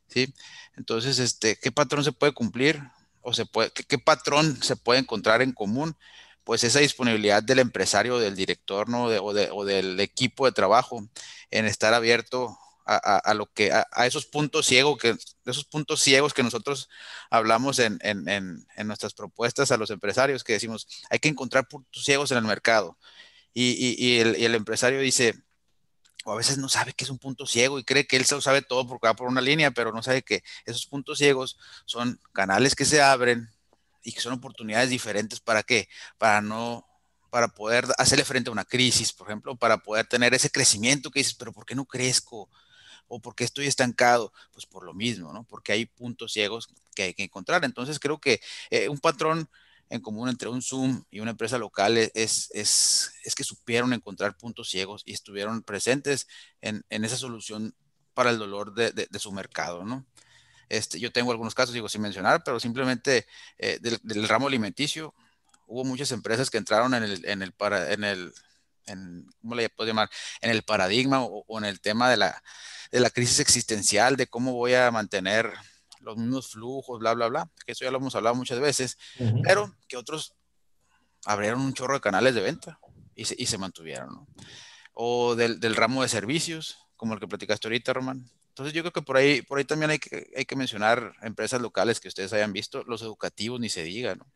¿sí? 0.07 0.33
Entonces, 0.77 1.19
este, 1.19 1.57
¿qué 1.57 1.73
patrón 1.73 2.05
se 2.05 2.13
puede 2.13 2.33
cumplir? 2.33 2.83
¿O 3.23 3.35
se 3.35 3.47
puede, 3.47 3.71
qué, 3.71 3.85
qué 3.85 3.99
patrón 3.99 4.63
se 4.63 4.77
puede 4.77 5.01
encontrar 5.01 5.43
en 5.43 5.53
común? 5.53 5.97
pues 6.49 6.65
esa 6.65 6.79
disponibilidad 6.79 7.43
del 7.43 7.59
empresario, 7.59 8.19
del 8.19 8.35
director, 8.35 8.89
¿no? 8.89 9.05
o, 9.05 9.65
del 9.67 10.01
equipo 10.01 10.47
de 10.47 10.53
trabajo 10.53 11.07
en 11.51 11.67
estar 11.67 11.93
abierto 11.93 12.59
a, 12.89 13.35
lo 13.35 13.47
que, 13.47 13.71
a, 13.73 14.07
esos 14.07 14.27
puntos 14.27 14.67
ciegos 14.67 14.97
que, 14.99 15.17
esos 15.45 15.65
puntos 15.65 16.01
ciegos 16.01 16.33
que 16.33 16.43
nosotros 16.43 16.89
hablamos 17.31 17.79
en, 17.79 17.99
nuestras 18.85 19.15
propuestas 19.15 19.71
a 19.71 19.77
los 19.77 19.91
empresarios, 19.91 20.43
que 20.43 20.55
decimos, 20.55 20.87
hay 21.11 21.19
que 21.19 21.29
encontrar 21.29 21.69
puntos 21.69 22.05
ciegos 22.05 22.31
en 22.31 22.39
el 22.39 22.45
mercado. 22.45 22.99
Y, 23.53 24.19
el, 24.19 24.55
empresario 24.55 25.01
dice, 25.01 25.35
o 26.25 26.33
a 26.33 26.37
veces 26.37 26.59
no 26.59 26.69
sabe 26.69 26.93
que 26.95 27.05
es 27.05 27.11
un 27.11 27.19
punto 27.19 27.47
ciego 27.47 27.79
y 27.79 27.85
cree 27.85 28.07
que 28.07 28.17
él 28.17 28.25
se 28.25 28.35
lo 28.35 28.41
sabe 28.41 28.63
todo 28.63 28.87
porque 28.87 29.09
va 29.09 29.15
por 29.15 29.29
una 29.29 29.41
línea, 29.41 29.71
pero 29.71 29.93
no 29.93 30.03
sabe 30.03 30.23
que 30.23 30.43
esos 30.65 30.87
puntos 30.87 31.19
ciegos 31.19 31.59
son 31.85 32.21
canales 32.33 32.75
que 32.75 32.85
se 32.85 33.03
abren, 33.03 33.51
y 34.03 34.13
que 34.13 34.21
son 34.21 34.33
oportunidades 34.33 34.91
diferentes 34.91 35.41
para 35.41 35.63
qué? 35.63 35.89
Para 36.17 36.41
no 36.41 36.85
para 37.31 37.49
poder 37.49 37.87
hacerle 37.99 38.25
frente 38.25 38.49
a 38.49 38.53
una 38.53 38.65
crisis, 38.65 39.13
por 39.13 39.29
ejemplo, 39.29 39.55
para 39.55 39.77
poder 39.77 40.07
tener 40.07 40.33
ese 40.33 40.49
crecimiento 40.51 41.11
que 41.11 41.21
dices, 41.21 41.35
pero 41.35 41.53
¿por 41.53 41.67
qué 41.67 41.75
no 41.75 41.85
crezco? 41.85 42.49
¿O 43.09 43.21
por 43.21 43.35
qué 43.35 43.45
estoy 43.45 43.67
estancado? 43.67 44.33
Pues 44.53 44.67
por 44.67 44.85
lo 44.85 44.95
mismo, 44.95 45.33
¿no? 45.33 45.45
Porque 45.45 45.73
hay 45.73 45.87
puntos 45.87 46.33
ciegos 46.33 46.69
que 46.95 47.05
hay 47.05 47.15
que 47.15 47.25
encontrar. 47.25 47.65
Entonces 47.65 47.99
creo 47.99 48.21
que 48.21 48.41
eh, 48.71 48.89
un 48.89 48.99
patrón 48.99 49.49
en 49.91 50.01
común 50.01 50.29
entre 50.29 50.49
un 50.49 50.63
Zoom 50.63 51.03
y 51.11 51.21
una 51.21 51.31
empresa 51.31 51.57
local 51.59 51.97
es, 51.97 52.13
es, 52.15 53.13
es 53.25 53.35
que 53.35 53.45
supieron 53.45 53.93
encontrar 53.95 54.37
puntos 54.37 54.69
ciegos 54.69 55.03
y 55.07 55.15
estuvieron 55.15 55.63
presentes 55.63 56.29
en, 56.61 56.85
en 56.91 57.05
esa 57.05 57.17
solución 57.17 57.75
para 58.13 58.31
el 58.31 58.39
dolor 58.39 58.75
de 58.75 59.19
su 59.19 59.33
mercado, 59.33 59.85
¿no? 59.85 60.05
Este, 60.69 61.01
yo 61.01 61.11
tengo 61.13 61.31
algunos 61.31 61.55
casos, 61.55 61.75
digo, 61.75 61.89
sin 61.89 62.03
mencionar, 62.03 62.43
pero 62.45 62.61
simplemente 62.61 63.27
eh, 63.59 63.79
del, 63.81 64.29
ramo 64.29 64.49
alimenticio, 64.49 65.15
hubo 65.67 65.85
muchas 65.85 66.13
empresas 66.13 66.51
que 66.51 66.59
entraron 66.59 66.95
en 66.95 67.05
el, 67.05 67.25
en 67.25 67.43
el, 67.43 67.53
para, 67.53 67.93
en 67.93 68.05
el 68.05 68.33
¿cómo 69.41 69.55
le 69.55 69.69
puedo 69.69 69.89
llamar? 69.89 70.11
En 70.41 70.51
el 70.51 70.63
paradigma 70.63 71.23
o, 71.23 71.59
en 71.59 71.65
el 71.65 71.81
tema 71.81 72.11
de 72.11 72.17
la, 72.17 72.43
de 72.91 73.01
la 73.01 73.11
crisis 73.11 73.41
existencial, 73.41 74.17
de 74.17 74.27
cómo 74.27 74.53
voy 74.53 74.75
a 74.75 74.91
mantener 74.91 75.53
los 76.01 76.17
mismos 76.17 76.49
flujos, 76.51 76.99
bla, 76.99 77.15
bla, 77.15 77.29
bla, 77.29 77.51
que 77.67 77.73
eso 77.73 77.85
ya 77.85 77.91
lo 77.91 77.99
hemos 77.99 78.15
hablado 78.15 78.35
muchas 78.35 78.61
veces, 78.61 78.97
pero 79.43 79.75
que 79.89 79.97
otros 79.97 80.35
abrieron 81.25 81.61
un 81.61 81.75
chorro 81.75 81.95
de 81.95 82.01
canales 82.01 82.35
de 82.35 82.41
venta 82.41 82.79
y 83.15 83.25
se, 83.25 83.35
y 83.37 83.47
se 83.47 83.59
mantuvieron, 83.59 84.09
¿no? 84.09 84.29
O 84.95 85.35
del, 85.35 85.61
del, 85.61 85.77
ramo 85.77 86.03
de 86.03 86.09
servicios, 86.09 86.79
como 86.97 87.15
el 87.15 87.21
que 87.21 87.29
platicaste 87.29 87.69
ahorita, 87.69 87.93
Román, 87.93 88.31
entonces 88.59 88.75
yo 88.75 88.83
creo 88.83 88.93
que 88.93 89.03
por 89.03 89.17
ahí, 89.17 89.41
por 89.43 89.59
ahí 89.59 89.65
también 89.65 89.93
hay 89.93 90.01
que, 90.01 90.33
hay 90.37 90.45
que 90.45 90.57
mencionar 90.57 91.15
empresas 91.23 91.61
locales 91.61 92.01
que 92.01 92.09
ustedes 92.09 92.33
hayan 92.33 92.53
visto, 92.53 92.83
los 92.89 93.03
educativos 93.03 93.61
ni 93.61 93.69
se 93.69 93.85
diga, 93.85 94.17
¿no? 94.17 94.27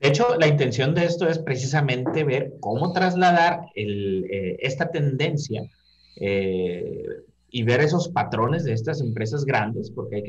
De 0.00 0.08
hecho, 0.08 0.36
la 0.38 0.46
intención 0.46 0.94
de 0.94 1.04
esto 1.04 1.28
es 1.28 1.38
precisamente 1.38 2.24
ver 2.24 2.54
cómo 2.60 2.92
trasladar 2.92 3.66
eh, 3.74 4.56
esta 4.60 4.90
tendencia 4.90 5.62
eh, 6.16 7.06
y 7.50 7.62
ver 7.62 7.80
esos 7.80 8.08
patrones 8.08 8.64
de 8.64 8.72
estas 8.72 9.00
empresas 9.00 9.44
grandes, 9.44 9.90
porque 9.90 10.16
hay 10.16 10.22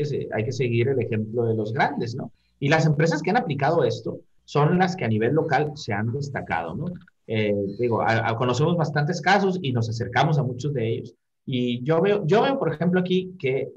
que, 0.43 0.51
seguir 0.51 0.89
el 0.89 1.01
ejemplo 1.01 1.45
de 1.45 1.55
los 1.55 1.73
grandes, 1.73 2.15
¿no? 2.15 2.31
Y 2.59 2.69
las 2.69 2.85
empresas 2.85 3.21
que 3.21 3.31
han 3.31 3.37
aplicado 3.37 3.83
esto 3.83 4.19
son 4.45 4.77
las 4.77 4.95
que 4.95 5.05
a 5.05 5.09
nivel 5.09 5.33
local 5.33 5.71
se 5.75 5.91
han 5.91 6.13
destacado, 6.13 6.75
¿no? 6.75 6.85
Eh, 7.27 7.53
digo, 7.79 8.03
conocemos 8.37 8.77
bastantes 8.77 9.19
casos 9.19 9.57
y 9.61 9.73
nos 9.73 9.89
acercamos 9.89 10.37
a 10.37 10.43
muchos 10.43 10.73
de 10.73 10.87
ellos. 10.87 11.15
Y 11.45 11.83
yo 11.83 11.99
veo, 12.01 12.25
yo 12.25 12.43
veo, 12.43 12.57
por 12.57 12.71
ejemplo, 12.71 12.99
aquí 12.99 13.35
que, 13.39 13.67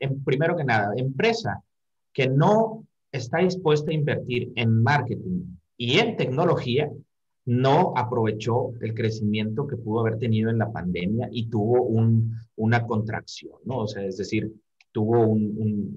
en, 0.00 0.24
primero 0.24 0.56
que 0.56 0.64
nada, 0.64 0.92
empresa 0.96 1.62
que 2.12 2.28
no 2.28 2.84
está 3.12 3.38
dispuesta 3.38 3.90
a 3.90 3.94
invertir 3.94 4.52
en 4.56 4.82
marketing 4.82 5.56
y 5.76 5.98
en 5.98 6.16
tecnología, 6.16 6.90
no 7.46 7.92
aprovechó 7.96 8.74
el 8.80 8.94
crecimiento 8.94 9.66
que 9.66 9.76
pudo 9.76 10.00
haber 10.00 10.18
tenido 10.18 10.50
en 10.50 10.58
la 10.58 10.70
pandemia 10.70 11.28
y 11.32 11.48
tuvo 11.48 11.82
un, 11.82 12.34
una 12.56 12.86
contracción, 12.86 13.54
¿no? 13.64 13.78
O 13.78 13.86
sea, 13.88 14.04
es 14.04 14.16
decir, 14.18 14.52
tuvo 14.92 15.26
un, 15.26 15.96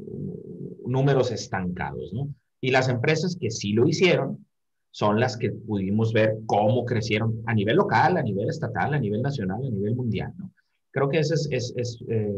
números 0.85 1.31
estancados, 1.31 2.13
¿no? 2.13 2.33
Y 2.61 2.71
las 2.71 2.87
empresas 2.87 3.37
que 3.39 3.51
sí 3.51 3.73
lo 3.73 3.87
hicieron 3.87 4.45
son 4.91 5.19
las 5.19 5.37
que 5.37 5.51
pudimos 5.51 6.13
ver 6.13 6.37
cómo 6.45 6.85
crecieron 6.85 7.41
a 7.45 7.53
nivel 7.53 7.75
local, 7.75 8.17
a 8.17 8.23
nivel 8.23 8.49
estatal, 8.49 8.93
a 8.93 8.99
nivel 8.99 9.21
nacional, 9.21 9.65
a 9.65 9.69
nivel 9.69 9.95
mundial, 9.95 10.33
¿no? 10.37 10.51
Creo 10.91 11.09
que 11.09 11.19
ese 11.19 11.33
es, 11.33 11.73
es, 11.75 12.03
eh, 12.07 12.31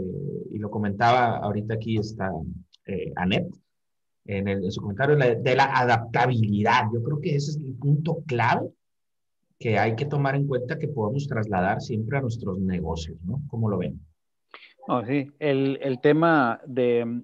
y 0.51 0.57
lo 0.57 0.69
comentaba 0.69 1.37
ahorita 1.37 1.73
aquí 1.73 1.97
está 1.97 2.31
eh, 2.85 3.11
Anet, 3.17 3.47
en, 4.25 4.47
el, 4.47 4.71
su 4.71 4.81
comentario 4.81 5.15
de 5.15 5.55
la 5.55 5.65
adaptabilidad. 5.65 6.83
Yo 6.93 7.03
creo 7.03 7.21
que 7.21 7.35
ese 7.35 7.51
es 7.51 7.57
el 7.57 7.73
punto 7.75 8.23
clave 8.25 8.69
que 9.59 9.77
hay 9.79 9.95
que 9.95 10.05
tomar 10.05 10.35
en 10.35 10.47
cuenta 10.47 10.77
que 10.77 10.87
podemos 10.87 11.27
trasladar 11.27 11.81
siempre 11.81 12.17
a 12.17 12.21
nuestros 12.21 12.59
negocios, 12.59 13.17
¿no? 13.23 13.41
¿Cómo 13.47 13.69
lo 13.69 13.77
ven? 13.77 13.99
Sí, 15.07 15.31
el, 15.39 15.99
tema 16.01 16.61
de, 16.67 17.23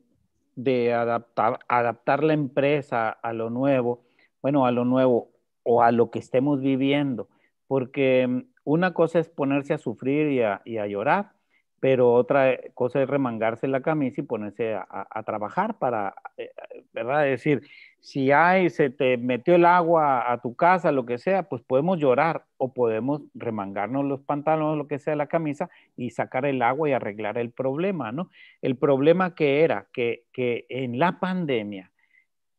adaptar, 0.94 2.24
la 2.24 2.34
empresa 2.34 3.10
a 3.10 3.34
lo 3.34 3.50
nuevo, 3.50 4.04
bueno, 4.42 4.66
a 4.66 4.72
lo 4.72 4.86
nuevo 4.86 5.32
o 5.64 5.84
a 5.84 5.92
lo 5.92 6.10
que 6.10 6.20
estemos 6.20 6.62
viviendo, 6.62 7.30
porque 7.68 8.26
mm, 8.28 8.42
una 8.64 8.94
cosa 8.94 9.20
es 9.20 9.30
ponerse 9.30 9.74
a 9.74 9.78
sufrir 9.78 10.32
y 10.66 10.78
a 10.78 10.88
llorar, 10.88 11.34
pero 11.82 12.14
otra 12.14 12.58
cosa 12.76 13.02
es 13.02 13.10
remangarse 13.10 13.68
la 13.68 13.82
camisa 13.82 14.22
y 14.22 14.24
ponerse 14.24 14.76
a, 14.76 14.86
a, 14.88 15.24
trabajar 15.24 15.80
para, 15.80 16.14
eh, 16.38 16.52
¿verdad? 16.94 17.28
Es 17.28 17.40
decir, 17.40 17.64
si 18.00 18.32
hay, 18.32 18.70
se 18.70 18.92
te 18.92 19.18
metió 19.18 19.56
el 19.56 19.66
agua 19.66 20.32
a 20.32 20.40
tu 20.42 20.56
casa, 20.56 20.92
lo 20.92 21.08
que 21.08 21.18
sea, 21.18 21.50
pues 21.50 21.64
podemos 21.64 21.98
llorar 21.98 22.46
o 22.58 22.72
podemos 22.72 23.24
remangarnos 23.34 24.06
los 24.06 24.22
pantalones, 24.22 24.78
lo 24.78 24.88
que 24.88 25.00
sea, 25.00 25.16
la 25.16 25.26
camisa 25.26 25.72
y 25.98 26.12
sacar 26.12 26.46
el 26.46 26.62
agua 26.62 26.88
y 26.88 26.94
arreglar 26.94 27.40
el 27.40 27.50
problema, 27.50 28.12
¿no? 28.12 28.30
El 28.62 28.78
problema 28.78 29.34
que 29.34 29.64
era 29.64 29.88
que, 29.92 30.26
que 30.32 30.68
en 30.70 31.00
la 31.00 31.20
pandemia 31.20 31.92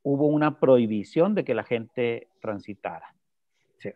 hubo 0.02 0.26
una 0.26 0.58
prohibición 0.58 1.36
de 1.36 1.44
que 1.44 1.54
la 1.54 1.62
gente 1.62 2.26
transitara. 2.40 3.14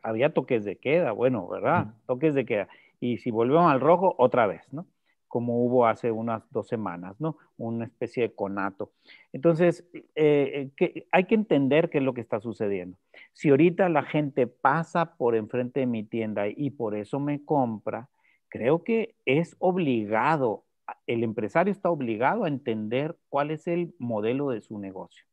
había 0.05 0.33
toques 0.33 0.65
de 0.65 0.77
queda, 0.77 1.11
bueno, 1.11 1.49
¿verdad? 1.49 1.95
Toques 2.07 2.33
de 2.35 2.47
queda. 2.47 2.69
Y 3.01 3.19
si 3.19 3.33
volvemos 3.33 3.73
al 3.73 3.81
rojo, 3.81 4.15
otra 4.19 4.47
vez, 4.47 4.62
¿no? 4.73 4.87
Como 5.29 5.65
hubo 5.65 5.87
hace 5.87 6.11
unas 6.11 6.43
dos 6.51 6.69
semanas, 6.69 7.21
¿no? 7.21 7.37
Una 7.57 7.85
especie 7.85 8.25
de 8.25 8.35
conato. 8.35 8.93
Entonces, 9.33 9.85
eh, 10.15 10.71
que 10.77 11.07
hay 11.12 11.25
que 11.25 11.35
entender 11.35 11.91
qué 11.91 11.99
es 11.99 12.05
lo 12.05 12.15
que 12.15 12.21
está 12.21 12.41
sucediendo. 12.41 12.97
Si 13.33 13.51
ahorita 13.51 13.89
la 13.89 14.03
gente 14.03 14.47
pasa 14.47 15.17
por 15.17 15.35
enfrente 15.35 15.81
de 15.81 15.87
mi 15.87 16.05
tienda 16.05 16.49
y 16.49 16.71
por 16.71 16.97
eso 16.97 17.21
me 17.21 17.45
compra, 17.45 18.09
creo 18.49 18.85
que 18.85 19.15
es 19.25 19.57
obligado, 19.59 20.65
el 21.07 21.25
empresario 21.25 21.73
está 21.73 21.91
obligado 21.91 22.45
a 22.45 22.49
entender 22.49 23.17
cuál 23.29 23.51
es 23.51 23.67
el 23.67 23.95
modelo 23.99 24.51
de 24.51 24.61
su 24.61 24.79
negocio. 24.79 25.25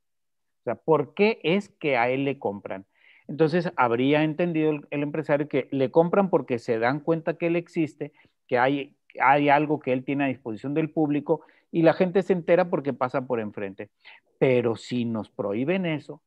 O 0.61 0.63
sea, 0.63 0.75
¿por 0.75 1.13
qué 1.13 1.39
es 1.43 1.69
que 1.69 1.97
a 1.97 2.09
él 2.09 2.25
le 2.25 2.39
compran? 2.39 2.85
Entonces, 3.27 3.71
habría 3.75 4.23
entendido 4.23 4.71
el 4.89 5.03
empresario 5.03 5.47
que 5.47 5.67
le 5.71 5.91
compran 5.91 6.29
porque 6.29 6.59
se 6.59 6.79
dan 6.79 6.99
cuenta 6.99 7.35
que 7.35 7.47
él 7.47 7.55
existe, 7.55 8.11
que 8.47 8.57
hay 8.57 8.95
hay 9.21 9.49
algo 9.49 9.79
que 9.79 9.93
él 9.93 10.03
tiene 10.03 10.25
a 10.25 10.27
disposición 10.27 10.73
del 10.73 10.89
público 10.89 11.41
y 11.71 11.81
la 11.81 11.93
gente 11.93 12.21
se 12.21 12.33
entera 12.33 12.69
porque 12.69 12.93
pasa 12.93 13.25
por 13.25 13.39
enfrente. 13.39 13.89
Pero 14.37 14.75
si 14.75 15.05
nos 15.05 15.29
prohíben 15.29 15.85
eso, 15.85 16.21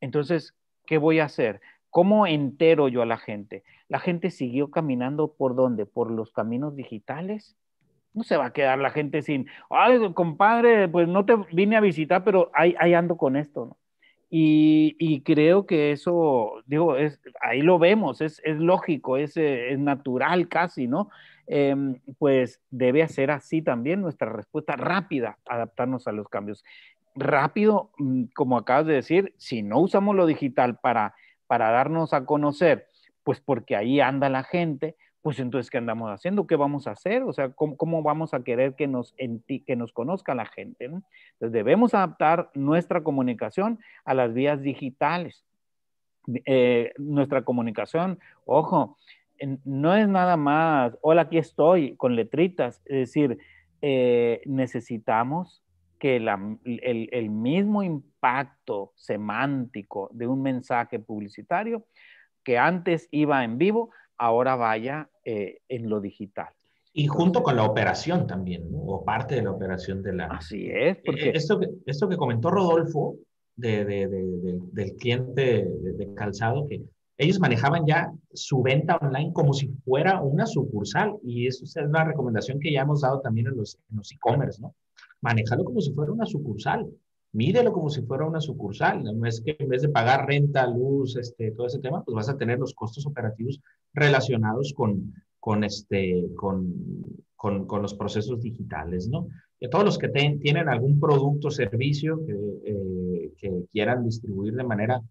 entonces, 0.00 0.54
¿qué 0.86 0.98
voy 0.98 1.20
a 1.20 1.24
hacer? 1.24 1.60
¿Cómo 1.88 2.26
entero 2.26 2.88
yo 2.88 3.02
a 3.02 3.06
la 3.06 3.18
gente? 3.18 3.64
La 3.88 3.98
gente 3.98 4.30
siguió 4.30 4.70
caminando 4.70 5.34
por 5.34 5.54
dónde? 5.54 5.86
Por 5.86 6.10
los 6.10 6.32
caminos 6.32 6.74
digitales. 6.74 7.56
No 8.14 8.22
se 8.24 8.36
va 8.36 8.46
a 8.46 8.52
quedar 8.52 8.78
la 8.78 8.90
gente 8.90 9.22
sin, 9.22 9.46
ay, 9.70 9.98
compadre, 10.12 10.88
pues 10.88 11.08
no 11.08 11.24
te 11.24 11.36
vine 11.52 11.76
a 11.76 11.80
visitar, 11.80 12.24
pero 12.24 12.50
ahí, 12.54 12.94
ando 12.94 13.16
con 13.16 13.36
esto. 13.36 13.76
Y, 14.30 15.20
creo 15.24 15.66
que 15.66 15.92
eso, 15.92 16.62
digo, 16.64 16.96
es, 16.96 17.20
ahí 17.42 17.60
lo 17.60 17.78
vemos, 17.78 18.22
es, 18.22 18.40
lógico, 18.44 19.18
es, 19.18 19.36
es, 19.36 19.78
natural 19.78 20.48
casi, 20.48 20.86
¿no? 20.86 21.10
Em, 21.46 22.00
pues 22.18 22.60
debe 22.70 23.06
ser 23.08 23.30
así 23.30 23.62
también 23.62 24.00
nuestra 24.00 24.30
respuesta 24.30 24.76
rápida, 24.76 25.38
adaptarnos 25.46 26.06
a 26.06 26.12
los 26.12 26.28
cambios. 26.28 26.64
Rápido, 27.14 27.90
mm, 27.98 28.24
como 28.34 28.56
acabas 28.56 28.86
de 28.86 28.94
decir, 28.94 29.34
si 29.36 29.62
no 29.62 29.80
usamos 29.80 30.14
lo 30.14 30.26
digital 30.26 30.78
para, 30.78 31.14
para 31.46 31.70
darnos 31.70 32.14
a 32.14 32.24
conocer, 32.24 32.86
pues 33.24 33.40
porque 33.40 33.76
ahí 33.76 34.00
anda 34.00 34.28
la 34.28 34.44
gente, 34.44 34.96
pues 35.22 35.38
entonces, 35.38 35.70
¿qué 35.70 35.78
andamos 35.78 36.10
haciendo? 36.10 36.48
¿Qué 36.48 36.56
vamos 36.56 36.88
a 36.88 36.92
hacer? 36.92 37.22
O 37.22 37.32
sea, 37.32 37.50
¿cómo, 37.52 38.02
vamos 38.02 38.34
a 38.34 38.42
querer 38.42 38.74
que 38.74 38.88
nos, 38.88 39.14
que 39.16 39.76
nos 39.76 39.92
conozca 39.92 40.34
la 40.34 40.46
gente? 40.46 40.86
Entonces, 40.86 41.52
debemos 41.52 41.94
adaptar 41.94 42.50
nuestra 42.54 43.04
comunicación 43.04 43.78
a 44.04 44.14
las 44.14 44.34
vías 44.34 44.62
digitales. 44.62 45.44
Eh, 46.44 46.92
nuestra 46.98 47.42
comunicación, 47.42 48.18
ojo, 48.46 48.96
no 49.64 49.94
es 49.94 50.08
nada 50.08 50.36
más, 50.36 50.96
hola, 51.00 51.22
aquí 51.22 51.38
estoy, 51.38 51.96
con 51.96 52.16
letritas. 52.16 52.82
Es 52.84 53.08
decir, 53.08 53.38
eh, 53.80 54.42
necesitamos 54.46 55.62
que 55.98 56.16
el, 56.16 57.30
mismo 57.30 57.82
impacto 57.82 58.92
semántico 58.96 60.10
de 60.12 60.26
un 60.26 60.42
mensaje 60.42 60.98
publicitario 60.98 61.86
que 62.42 62.58
antes 62.58 63.08
iba 63.12 63.44
en 63.44 63.56
vivo, 63.56 63.90
ahora 64.18 64.56
vaya 64.56 65.08
eh, 65.24 65.60
en 65.68 65.88
lo 65.88 66.00
digital. 66.00 66.48
Y 66.92 67.06
junto 67.06 67.42
con 67.42 67.56
la 67.56 67.64
operación 67.64 68.26
también, 68.26 68.70
¿no? 68.70 68.78
o 68.78 69.04
parte 69.04 69.36
de 69.36 69.42
la 69.42 69.52
operación 69.52 70.02
de 70.02 70.12
la... 70.12 70.26
Así 70.26 70.66
es, 70.66 70.98
e, 70.98 71.02
porque... 71.06 71.30
Esto 71.30 71.58
que, 71.58 71.68
esto 71.86 72.08
que 72.08 72.16
comentó 72.16 72.50
Rodolfo 72.50 73.16
de, 73.56 73.84
del 73.84 74.96
cliente 74.96 75.66
de 75.68 76.14
calzado, 76.14 76.66
que 76.68 76.82
ellos 77.22 77.40
manejaban 77.40 77.86
ya 77.86 78.12
su 78.32 78.62
venta 78.62 78.96
online 78.96 79.32
como 79.32 79.52
si 79.52 79.68
fuera 79.84 80.20
una 80.20 80.46
sucursal 80.46 81.16
y 81.22 81.46
eso 81.46 81.64
es 81.64 81.76
una 81.76 82.04
recomendación 82.04 82.60
que 82.60 82.72
ya 82.72 82.82
hemos 82.82 83.02
dado 83.02 83.20
también 83.20 83.46
en 83.48 83.56
los 83.56 83.78
e-commerce, 84.12 84.60
¿no? 84.60 84.74
Manejarlo 85.20 85.64
como 85.64 85.80
si 85.80 85.92
fuera 85.92 86.12
una 86.12 86.26
sucursal, 86.26 86.86
mídelo 87.32 87.72
como 87.72 87.88
si 87.88 88.02
fuera 88.02 88.26
una 88.26 88.40
sucursal, 88.40 89.02
no 89.02 89.26
es 89.26 89.40
que 89.40 89.56
en 89.58 89.68
vez 89.68 89.82
de 89.82 89.88
pagar 89.88 90.26
renta, 90.26 90.66
luz, 90.66 91.16
este, 91.16 91.52
todo 91.52 91.66
ese 91.66 91.78
tema, 91.78 92.04
pues 92.04 92.14
vas 92.14 92.28
a 92.28 92.36
tener 92.36 92.58
los 92.58 92.74
costos 92.74 93.06
operativos 93.06 93.60
relacionados 93.94 94.72
con, 94.74 95.14
con, 95.40 95.64
este, 95.64 96.26
con, 96.36 96.74
con, 97.36 97.82
los 97.82 97.94
procesos 97.94 98.40
digitales, 98.40 99.08
¿no? 99.08 99.28
Y 99.58 99.68
todos 99.70 99.84
los 99.84 99.98
que 99.98 100.08
tienen 100.08 100.68
algún 100.68 101.00
producto 101.00 101.48
o 101.48 101.50
servicio 101.50 102.24
que, 102.26 102.32
eh, 102.32 103.32
que 103.38 103.64
quieran 103.72 104.04
distribuir 104.04 104.54
de 104.54 104.64
manera 104.64 105.02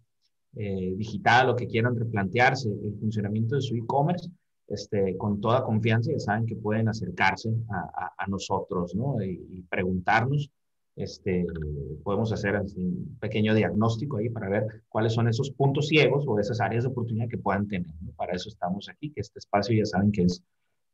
eh, 0.56 0.94
digital 0.96 1.50
o 1.50 1.56
que 1.56 1.66
quieran 1.66 1.96
replantearse 1.96 2.68
el 2.68 2.94
funcionamiento 3.00 3.56
de 3.56 3.62
su 3.62 3.74
e-commerce, 3.74 4.30
este, 4.68 5.16
con 5.16 5.40
toda 5.40 5.64
confianza 5.64 6.12
ya 6.12 6.18
saben 6.18 6.46
que 6.46 6.56
pueden 6.56 6.88
acercarse 6.88 7.50
a, 7.70 8.12
a, 8.16 8.26
nosotros 8.26 8.94
¿no? 8.94 9.22
y, 9.22 9.64
preguntarnos. 9.68 10.50
Este, 10.94 11.46
podemos 12.02 12.32
hacer 12.32 12.60
un 12.76 13.16
pequeño 13.18 13.54
diagnóstico 13.54 14.18
ahí 14.18 14.28
para 14.28 14.50
ver 14.50 14.82
cuáles 14.90 15.14
son 15.14 15.26
esos 15.26 15.50
puntos 15.50 15.88
ciegos 15.88 16.24
o 16.26 16.38
esas 16.38 16.60
áreas 16.60 16.84
de 16.84 16.90
oportunidad 16.90 17.28
que 17.28 17.38
puedan 17.38 17.66
tener. 17.66 17.90
Para 18.16 18.34
eso 18.34 18.50
estamos 18.50 18.88
aquí, 18.90 19.10
que 19.10 19.22
este 19.22 19.38
espacio 19.38 19.74
ya 19.76 19.86
saben 19.86 20.12
que 20.12 20.22
es, 20.24 20.42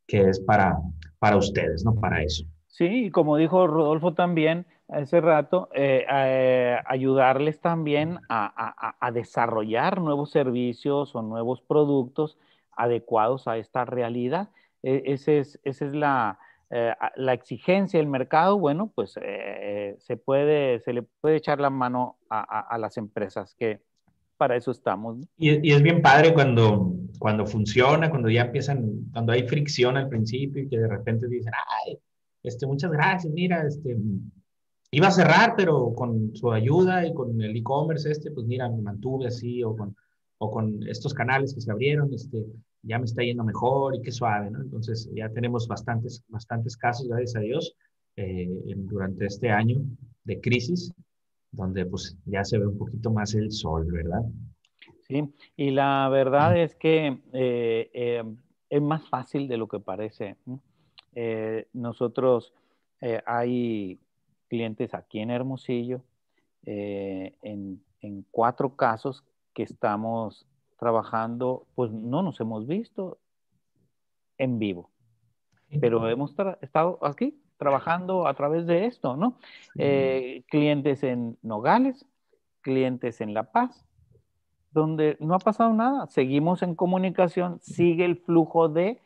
que 0.07 0.29
es 0.29 0.39
para, 0.41 0.79
para 1.19 1.37
ustedes, 1.37 1.85
¿no? 1.85 1.95
Para 1.97 2.23
eso. 2.23 2.45
Sí, 2.69 3.07
y 3.07 3.11
como 3.11 3.37
dijo 3.37 3.67
Rodolfo 3.67 4.15
también, 4.15 4.67
hace 4.89 5.21
rato, 5.21 5.69
eh, 5.75 6.05
eh, 6.11 6.77
ayudarles 6.87 7.61
también 7.61 8.21
a, 8.29 9.11
desarrollar 9.13 10.01
nuevos 10.01 10.31
servicios 10.31 11.15
o 11.15 11.23
nuevos 11.23 11.61
productos 11.61 12.39
adecuados 12.77 13.49
a 13.49 13.57
esta 13.57 13.85
realidad. 13.85 14.51
E, 14.83 15.03
ese 15.07 15.39
es, 15.39 15.61
esa 15.65 15.87
es 15.87 15.95
la, 15.95 16.39
eh, 16.71 16.93
la 17.17 17.33
exigencia 17.33 17.99
del 17.99 18.07
mercado. 18.07 18.59
Bueno, 18.59 18.93
pues 18.95 19.13
se, 19.13 20.17
puede, 20.25 20.81
se 20.81 20.93
le 20.93 21.03
puede 21.03 21.37
echar 21.37 21.61
la 21.61 21.71
mano 21.71 22.17
a, 22.31 22.77
las 22.79 22.97
empresas 22.97 23.55
que 23.55 23.81
para 24.37 24.57
eso 24.57 24.71
estamos. 24.71 25.19
Y, 25.37 25.73
es 25.73 25.83
bien 25.83 26.01
padre 26.01 26.33
cuando, 26.33 26.93
cuando 27.19 27.47
funciona, 27.47 28.09
cuando 28.11 28.31
ya 28.31 28.43
empiezan, 28.43 29.11
cuando 29.13 29.33
hay 29.33 29.49
fricción 29.49 29.97
al 29.97 30.09
principio 30.09 30.63
y 30.63 30.69
que 30.69 30.79
de 30.79 30.87
repente 30.87 31.27
dicen, 31.27 31.53
ay, 31.85 31.99
este, 32.43 32.67
muchas 32.67 32.91
gracias, 32.91 33.33
mira, 33.33 33.67
este, 33.67 33.97
iba 34.91 35.09
a 35.09 35.13
cerrar, 35.13 35.55
pero 35.57 35.93
con 35.95 36.35
su 36.35 36.53
ayuda 36.53 37.07
y 37.07 37.15
con 37.15 37.41
el 37.41 37.57
e-commerce 37.57 38.11
este, 38.11 38.31
pues 38.31 38.47
mira, 38.47 38.69
me 38.69 38.83
mantuve 38.83 39.27
así, 39.27 39.63
o 39.63 39.77
con, 39.77 39.97
o 40.39 40.51
con 40.51 40.87
estos 40.89 41.15
canales 41.15 41.55
que 41.55 41.61
se 41.61 41.71
abrieron, 41.71 42.13
este, 42.13 42.47
ya 42.83 42.99
me 42.99 43.05
está 43.05 43.23
yendo 43.23 43.45
mejor 43.45 43.95
y 43.97 44.03
qué 44.03 44.13
suave, 44.13 44.51
¿no? 44.51 44.61
Entonces 44.61 45.11
ya 45.15 45.29
tenemos 45.29 45.67
bastantes, 45.67 46.25
bastantes 46.29 46.77
casos, 46.77 47.09
gracias 47.09 47.37
a 47.37 47.41
Dios, 47.41 47.75
eh, 48.17 48.49
durante 48.77 49.27
este 49.27 49.51
año 49.51 49.81
de 50.25 50.41
crisis, 50.41 50.93
donde 51.53 51.87
pues 51.87 52.17
ya 52.25 52.45
se 52.45 52.59
ve 52.59 52.67
un 52.67 52.79
poquito 52.79 53.11
más 53.11 53.35
el 53.35 53.51
sol, 53.53 53.87
¿verdad? 53.91 54.23
Sí, 55.07 55.23
y 55.57 55.71
la 55.71 56.09
verdad 56.11 56.57
es 56.61 56.75
que 56.75 57.19
eh, 57.33 57.91
eh, 57.95 58.25
es 58.69 58.83
más 58.83 59.09
fácil 59.09 59.49
de 59.49 59.57
lo 59.57 59.67
que 59.67 59.81
parece. 59.81 60.37
Nosotros 61.73 62.53
hay 63.27 63.99
clientes 64.49 64.95
aquí 64.95 65.21
en 65.21 65.31
Hermosillo, 65.31 66.03
eh, 66.65 67.35
en, 67.43 67.81
cuatro 68.31 68.77
casos 68.77 69.25
que 69.55 69.63
estamos 69.65 70.47
trabajando, 70.79 71.67
pues 71.75 71.91
no 71.91 72.23
nos 72.23 72.41
hemos 72.41 72.67
visto 72.67 73.19
en 74.39 74.59
vivo. 74.59 74.91
pero 75.81 76.09
hemos 76.09 76.35
estado 76.61 76.99
aquí 77.03 77.39
trabajando 77.59 78.27
a 78.27 78.35
través 78.35 78.67
de 78.67 78.87
esto, 78.87 79.17
¿no? 79.17 79.37
Eh, 79.77 80.45
clientes 80.49 81.03
en 81.03 81.37
Nogales, 81.43 82.07
clientes 82.61 83.21
en 83.21 83.35
La 83.35 83.51
Paz, 83.51 83.85
donde 84.71 85.17
no 85.19 85.35
ha 85.35 85.41
pasado 85.41 85.73
nada, 85.75 86.07
seguimos 86.07 86.63
en 86.63 86.77
comunicación, 86.77 87.59
sigue 87.61 88.05
el 88.05 88.17
flujo 88.17 88.69
de, 88.69 89.03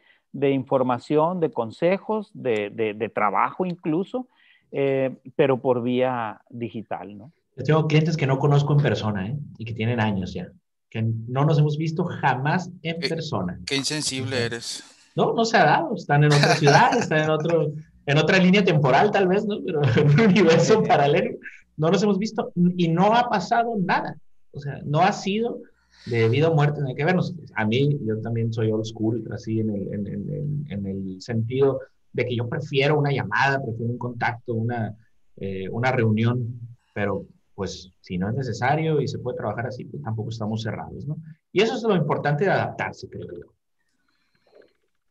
información, 0.50 1.40
de 1.40 1.50
consejos, 1.50 2.30
de, 2.34 3.12
trabajo 3.14 3.66
incluso, 3.66 4.28
eh, 4.70 5.14
pero 5.36 5.60
por 5.60 5.82
vía 5.82 6.40
digital, 6.48 7.16
¿no? 7.16 7.32
Yo 7.56 7.64
tengo 7.64 7.86
clientes 7.86 8.16
que 8.16 8.26
no 8.26 8.38
conozco 8.38 8.72
en 8.72 8.82
persona, 8.82 9.28
¿eh? 9.28 9.36
Y 9.58 9.66
que 9.66 9.74
tienen 9.74 10.00
años 10.00 10.32
ya, 10.32 10.48
que 10.88 11.02
no 11.02 11.44
nos 11.44 11.58
hemos 11.58 11.76
visto 11.76 12.04
jamás 12.04 12.70
en 12.82 12.98
persona. 12.98 13.60
Qué 13.66 13.76
insensible 13.76 14.46
eres. 14.46 14.82
No, 15.14 15.34
no 15.34 15.44
se 15.44 15.58
ha 15.58 15.64
dado, 15.64 15.94
están 15.94 16.24
en 16.24 16.32
otra 16.32 16.54
ciudad, 16.56 16.96
están 16.98 17.24
en 17.24 17.30
otro, 17.30 17.72
en 18.06 18.18
otra 18.18 18.38
línea 18.38 18.64
temporal 18.64 19.10
tal 19.10 19.28
vez, 19.28 19.44
¿no? 19.44 19.58
Pero 19.64 19.82
en 19.82 20.10
un 20.10 20.20
universo 20.20 20.82
paralelo 20.88 21.36
no 21.76 21.90
nos 21.90 22.02
hemos 22.02 22.18
visto 22.18 22.52
y 22.76 22.88
no 22.88 23.14
ha 23.14 23.28
pasado 23.28 23.74
nada. 23.78 24.16
O 24.52 24.60
sea, 24.60 24.80
no 24.84 25.00
ha 25.00 25.12
sido 25.12 25.60
de 26.06 26.28
vida 26.28 26.48
o 26.48 26.54
muerte, 26.54 26.80
no 26.80 26.88
hay 26.88 26.94
que 26.94 27.04
vernos. 27.04 27.34
A 27.54 27.64
mí, 27.64 27.98
yo 28.04 28.20
también 28.20 28.52
soy 28.52 28.70
old 28.70 28.84
school, 28.84 29.28
así 29.32 29.60
en 29.60 29.70
el, 29.70 29.94
en, 29.94 30.06
en, 30.06 30.66
en 30.68 30.86
el 30.86 31.22
sentido 31.22 31.80
de 32.12 32.26
que 32.26 32.36
yo 32.36 32.48
prefiero 32.48 32.98
una 32.98 33.10
llamada, 33.10 33.62
prefiero 33.62 33.92
un 33.92 33.98
contacto, 33.98 34.54
una, 34.54 34.94
eh, 35.36 35.68
una 35.70 35.92
reunión, 35.92 36.60
pero 36.94 37.26
pues 37.54 37.90
si 38.00 38.18
no 38.18 38.28
es 38.28 38.34
necesario 38.34 39.00
y 39.00 39.08
se 39.08 39.18
puede 39.18 39.36
trabajar 39.36 39.66
así, 39.66 39.84
pues 39.84 40.02
tampoco 40.02 40.30
estamos 40.30 40.62
cerrados, 40.62 41.06
¿no? 41.06 41.16
Y 41.52 41.62
eso 41.62 41.74
es 41.74 41.82
lo 41.82 41.96
importante 41.96 42.44
de 42.44 42.50
adaptarse, 42.50 43.08
creo 43.08 43.28
yo. 43.30 43.52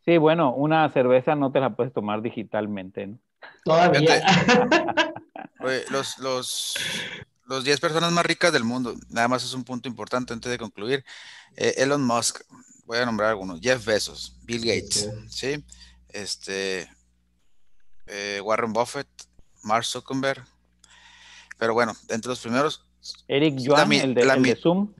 Sí, 0.04 0.18
bueno, 0.18 0.54
una 0.56 0.90
cerveza 0.90 1.36
no 1.36 1.52
te 1.52 1.60
la 1.60 1.76
puedes 1.76 1.94
tomar 1.94 2.22
digitalmente, 2.22 3.08
¿no? 3.08 3.20
Todavía. 3.64 4.22
los, 5.92 6.18
los, 6.20 6.76
los 7.52 7.64
10 7.64 7.80
personas 7.80 8.12
más 8.12 8.26
ricas 8.26 8.54
del 8.54 8.64
mundo, 8.64 8.96
nada 9.10 9.28
más 9.28 9.44
es 9.44 9.54
un 9.54 9.64
punto 9.64 9.88
importante 9.90 10.34
antes 10.34 10.50
de 10.50 10.58
concluir. 10.58 11.04
Eh, 11.56 11.76
Elon 11.78 12.04
Musk, 12.04 12.42
voy 12.86 12.98
a 12.98 13.06
nombrar 13.06 13.30
algunos, 13.30 13.60
Jeff 13.62 13.86
Bezos, 13.86 14.38
Bill 14.44 14.62
Gates, 14.62 15.10
¿sí? 15.30 15.64
Este, 16.10 16.90
eh, 18.08 18.42
Warren 18.44 18.74
Buffett, 18.74 19.08
Mark 19.64 19.86
Zuckerberg. 19.86 20.46
Pero 21.58 21.74
bueno, 21.74 21.94
entre 22.10 22.30
los 22.30 22.40
primeros. 22.40 22.86
Eric 23.28 23.58
Yuan, 23.58 23.92
el, 23.94 24.14
de, 24.14 24.56
Zoom. 24.56 24.94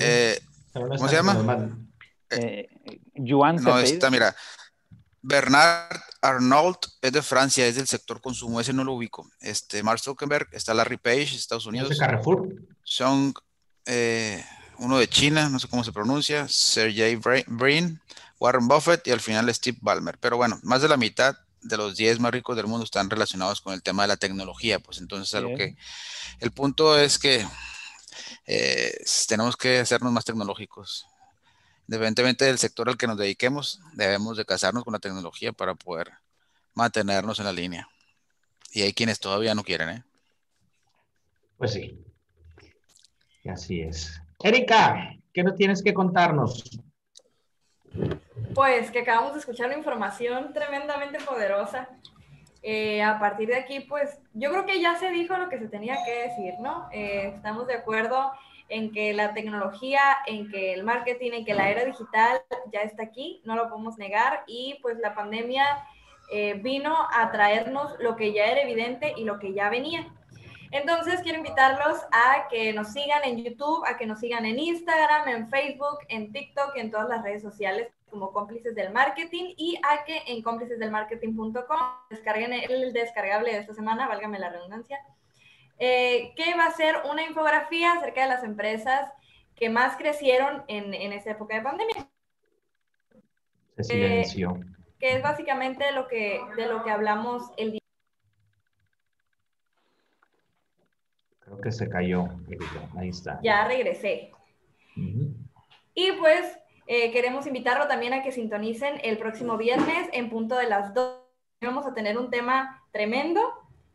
Eh, 0.00 0.40
¿Cómo 0.72 1.08
se 1.08 1.14
llama? 1.14 1.78
Eh, 2.30 2.68
Yuan 3.14 3.56
no, 3.56 3.78
está, 3.78 4.10
mira. 4.10 4.34
Bernard 5.26 6.02
Arnault 6.20 6.86
es 7.00 7.10
de 7.10 7.22
Francia, 7.22 7.66
es 7.66 7.76
del 7.76 7.86
sector 7.86 8.20
consumo, 8.20 8.60
ese 8.60 8.74
no 8.74 8.84
lo 8.84 8.92
ubico. 8.92 9.26
Este, 9.40 9.82
Mark 9.82 9.98
Zuckerberg, 9.98 10.48
está 10.52 10.74
Larry 10.74 10.98
Page, 10.98 11.34
Estados 11.34 11.64
Unidos. 11.64 11.90
¿Es 11.90 11.98
Carrefour? 11.98 12.54
Son 12.82 13.32
eh, 13.86 14.44
uno 14.78 14.98
de 14.98 15.08
China, 15.08 15.48
no 15.48 15.58
sé 15.58 15.66
cómo 15.66 15.82
se 15.82 15.92
pronuncia, 15.92 16.46
Sergey 16.46 17.16
Brin, 17.16 18.02
Warren 18.38 18.68
Buffett 18.68 19.06
y 19.06 19.12
al 19.12 19.20
final 19.20 19.52
Steve 19.54 19.78
Ballmer. 19.80 20.18
Pero 20.18 20.36
bueno, 20.36 20.60
más 20.62 20.82
de 20.82 20.88
la 20.88 20.98
mitad 20.98 21.34
de 21.62 21.78
los 21.78 21.96
10 21.96 22.20
más 22.20 22.30
ricos 22.30 22.54
del 22.54 22.66
mundo 22.66 22.84
están 22.84 23.08
relacionados 23.08 23.62
con 23.62 23.72
el 23.72 23.82
tema 23.82 24.02
de 24.02 24.08
la 24.08 24.18
tecnología, 24.18 24.78
pues 24.78 24.98
entonces 24.98 25.34
a 25.34 25.40
lo 25.40 25.56
que 25.56 25.74
el 26.40 26.50
punto 26.50 26.98
es 26.98 27.18
que 27.18 27.46
eh, 28.44 28.94
tenemos 29.26 29.56
que 29.56 29.78
hacernos 29.78 30.12
más 30.12 30.26
tecnológicos 30.26 31.06
independientemente 31.88 32.44
del 32.44 32.58
sector 32.58 32.88
al 32.88 32.96
que 32.96 33.06
nos 33.06 33.18
dediquemos, 33.18 33.80
debemos 33.94 34.36
de 34.36 34.44
casarnos 34.44 34.84
con 34.84 34.92
la 34.92 34.98
tecnología 34.98 35.52
para 35.52 35.74
poder 35.74 36.12
mantenernos 36.74 37.38
en 37.38 37.44
la 37.44 37.52
línea. 37.52 37.88
Y 38.72 38.82
hay 38.82 38.92
quienes 38.92 39.20
todavía 39.20 39.54
no 39.54 39.62
quieren, 39.62 39.88
¿eh? 39.88 40.04
Pues 41.58 41.72
sí. 41.72 42.04
Y 43.44 43.48
así 43.48 43.80
es. 43.80 44.20
Erika, 44.42 45.14
¿qué 45.32 45.44
nos 45.44 45.54
tienes 45.54 45.82
que 45.82 45.94
contarnos? 45.94 46.64
Pues 48.54 48.90
que 48.90 49.00
acabamos 49.00 49.34
de 49.34 49.40
escuchar 49.40 49.66
una 49.66 49.78
información 49.78 50.52
tremendamente 50.52 51.18
poderosa. 51.20 51.88
Eh, 52.62 53.02
a 53.02 53.18
partir 53.18 53.48
de 53.48 53.56
aquí, 53.56 53.80
pues 53.80 54.18
yo 54.32 54.50
creo 54.50 54.64
que 54.64 54.80
ya 54.80 54.98
se 54.98 55.10
dijo 55.10 55.36
lo 55.36 55.48
que 55.48 55.58
se 55.58 55.68
tenía 55.68 55.98
que 56.04 56.28
decir, 56.28 56.54
¿no? 56.60 56.88
Eh, 56.92 57.32
estamos 57.36 57.66
de 57.66 57.74
acuerdo 57.74 58.32
en 58.74 58.90
que 58.90 59.12
la 59.14 59.34
tecnología, 59.34 60.00
en 60.26 60.50
que 60.50 60.74
el 60.74 60.82
marketing, 60.82 61.30
en 61.32 61.44
que 61.44 61.54
la 61.54 61.70
era 61.70 61.84
digital 61.84 62.42
ya 62.72 62.80
está 62.80 63.04
aquí, 63.04 63.40
no 63.44 63.54
lo 63.54 63.68
podemos 63.68 63.96
negar 63.98 64.42
y 64.48 64.80
pues 64.82 64.98
la 64.98 65.14
pandemia 65.14 65.64
eh, 66.32 66.54
vino 66.54 66.92
a 67.12 67.30
traernos 67.30 67.94
lo 68.00 68.16
que 68.16 68.32
ya 68.32 68.46
era 68.46 68.62
evidente 68.62 69.14
y 69.16 69.22
lo 69.22 69.38
que 69.38 69.54
ya 69.54 69.70
venía. 69.70 70.12
Entonces 70.72 71.20
quiero 71.22 71.38
invitarlos 71.38 72.00
a 72.10 72.48
que 72.48 72.72
nos 72.72 72.92
sigan 72.92 73.22
en 73.22 73.44
YouTube, 73.44 73.84
a 73.86 73.96
que 73.96 74.06
nos 74.06 74.18
sigan 74.18 74.44
en 74.44 74.58
Instagram, 74.58 75.28
en 75.28 75.48
Facebook, 75.48 75.98
en 76.08 76.32
TikTok, 76.32 76.74
en 76.74 76.90
todas 76.90 77.08
las 77.08 77.22
redes 77.22 77.42
sociales 77.42 77.92
como 78.10 78.32
cómplices 78.32 78.74
del 78.74 78.92
marketing 78.92 79.54
y 79.56 79.78
a 79.88 80.04
que 80.04 80.20
en 80.26 80.42
cómplicesdelmarketing.com 80.42 81.78
descarguen 82.10 82.52
el 82.52 82.92
descargable 82.92 83.52
de 83.52 83.58
esta 83.58 83.74
semana, 83.74 84.08
válgame 84.08 84.40
la 84.40 84.50
redundancia, 84.50 84.98
eh, 85.78 86.32
que 86.36 86.54
va 86.54 86.66
a 86.66 86.72
ser 86.72 86.96
una 87.10 87.24
infografía 87.24 87.92
acerca 87.92 88.22
de 88.22 88.28
las 88.28 88.44
empresas 88.44 89.10
que 89.54 89.68
más 89.68 89.96
crecieron 89.96 90.64
en, 90.68 90.94
en 90.94 91.12
esta 91.12 91.32
época 91.32 91.56
de 91.56 91.62
pandemia. 91.62 92.08
Eh, 93.88 94.24
que 94.98 95.16
es 95.16 95.22
básicamente 95.22 95.90
lo 95.92 96.06
que, 96.06 96.40
de 96.56 96.66
lo 96.66 96.84
que 96.84 96.90
hablamos 96.90 97.50
el 97.56 97.72
día. 97.72 97.80
Creo 101.40 101.60
que 101.60 101.72
se 101.72 101.88
cayó. 101.88 102.28
Ahí 102.96 103.08
está. 103.08 103.40
Ya 103.42 103.66
regresé. 103.66 104.32
Y 105.94 106.12
pues 106.12 106.58
eh, 106.86 107.12
queremos 107.12 107.46
invitarlo 107.46 107.88
también 107.88 108.14
a 108.14 108.22
que 108.22 108.32
sintonicen 108.32 109.00
el 109.02 109.18
próximo 109.18 109.56
viernes 109.56 110.08
en 110.12 110.30
punto 110.30 110.56
de 110.56 110.68
las 110.68 110.94
2. 110.94 111.20
Vamos 111.60 111.86
a 111.86 111.94
tener 111.94 112.18
un 112.18 112.30
tema 112.30 112.82
tremendo 112.92 113.40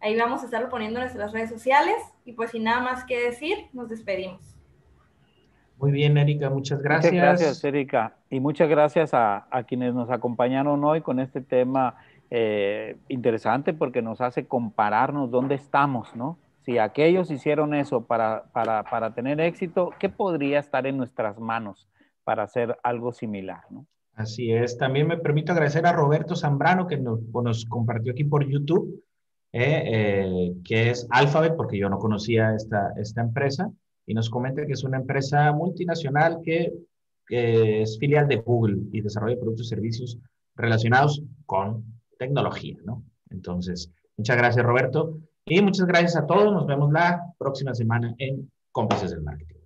Ahí 0.02 0.18
vamos 0.18 0.42
a 0.42 0.46
estarlo 0.46 0.70
poniendo 0.70 1.00
en 1.00 1.06
nuestras 1.06 1.32
redes 1.34 1.50
sociales 1.50 1.96
y 2.24 2.34
pues 2.34 2.52
sin 2.52 2.64
nada 2.64 2.82
más 2.82 3.04
que 3.04 3.20
decir, 3.20 3.58
nos 3.74 3.90
despedimos. 3.90 4.56
Muy 5.78 5.92
bien, 5.92 6.18
Erika, 6.18 6.50
muchas 6.50 6.82
gracias. 6.82 7.14
Muchas 7.14 7.28
gracias, 7.28 7.64
Erika. 7.64 8.16
Y 8.30 8.40
muchas 8.40 8.70
gracias 8.70 9.12
a, 9.14 9.48
quienes 9.68 9.94
nos 9.94 10.10
acompañaron 10.10 10.84
hoy 10.84 11.02
con 11.02 11.20
este 11.20 11.42
tema 11.42 11.96
eh, 12.30 12.98
interesante 13.08 13.74
porque 13.74 14.02
nos 14.02 14.20
hace 14.22 14.46
compararnos 14.46 15.32
dónde 15.32 15.56
estamos, 15.56 16.16
¿no? 16.16 16.38
Si 16.62 16.78
aquellos 16.78 17.32
hicieron 17.32 17.74
eso 17.74 18.06
para, 18.06 18.44
para, 18.52 18.84
para 18.84 19.14
tener 19.14 19.40
éxito, 19.40 19.92
¿qué 20.00 20.10
podría 20.10 20.60
estar 20.60 20.86
en 20.86 20.98
nuestras 20.98 21.40
manos 21.40 21.88
para 22.26 22.44
hacer 22.44 22.78
algo 22.84 23.14
similar, 23.14 23.62
¿no? 23.70 23.86
Así 24.16 24.52
es. 24.52 24.78
También 24.78 25.08
me 25.08 25.18
permito 25.18 25.54
agradecer 25.54 25.86
a 25.86 25.94
Roberto 25.94 26.36
Zambrano 26.36 26.88
que 26.88 26.98
nos, 26.98 27.22
nos 27.34 27.66
compartió 27.66 28.12
aquí 28.12 28.26
por 28.26 28.46
YouTube 28.46 29.02
eh, 29.52 30.54
que 30.64 30.92
es 30.92 31.08
Alphabet, 31.10 31.56
porque 31.56 31.78
yo 31.78 31.90
no 31.90 31.98
conocía 31.98 32.54
esta, 32.56 32.94
esta 32.98 33.22
empresa, 33.22 33.72
y 34.10 34.16
nos 34.16 34.30
comenta 34.30 34.66
que 34.66 34.74
es 34.74 34.84
una 34.84 34.98
empresa 34.98 35.52
multinacional 35.52 36.40
que, 36.44 36.74
es 37.32 38.00
filial 38.00 38.28
de 38.28 38.38
Google 38.38 38.80
y 38.92 39.02
desarrolla 39.02 39.40
productos 39.40 39.68
y 39.68 39.70
servicios 39.70 40.18
relacionados 40.56 41.22
con 41.46 41.86
tecnología, 42.18 42.76
¿no? 42.84 43.04
Entonces, 43.30 43.92
muchas 44.18 44.36
gracias 44.36 44.66
Roberto 44.66 45.20
y 45.46 45.62
muchas 45.62 45.86
gracias 45.86 46.16
a 46.16 46.26
todos. 46.26 46.52
Nos 46.52 46.66
vemos 46.66 46.92
la 46.92 47.22
próxima 47.38 47.76
semana 47.76 48.16
en 48.18 48.52
Cómplices 48.72 49.12
del 49.12 49.22
Marketing. 49.22 49.59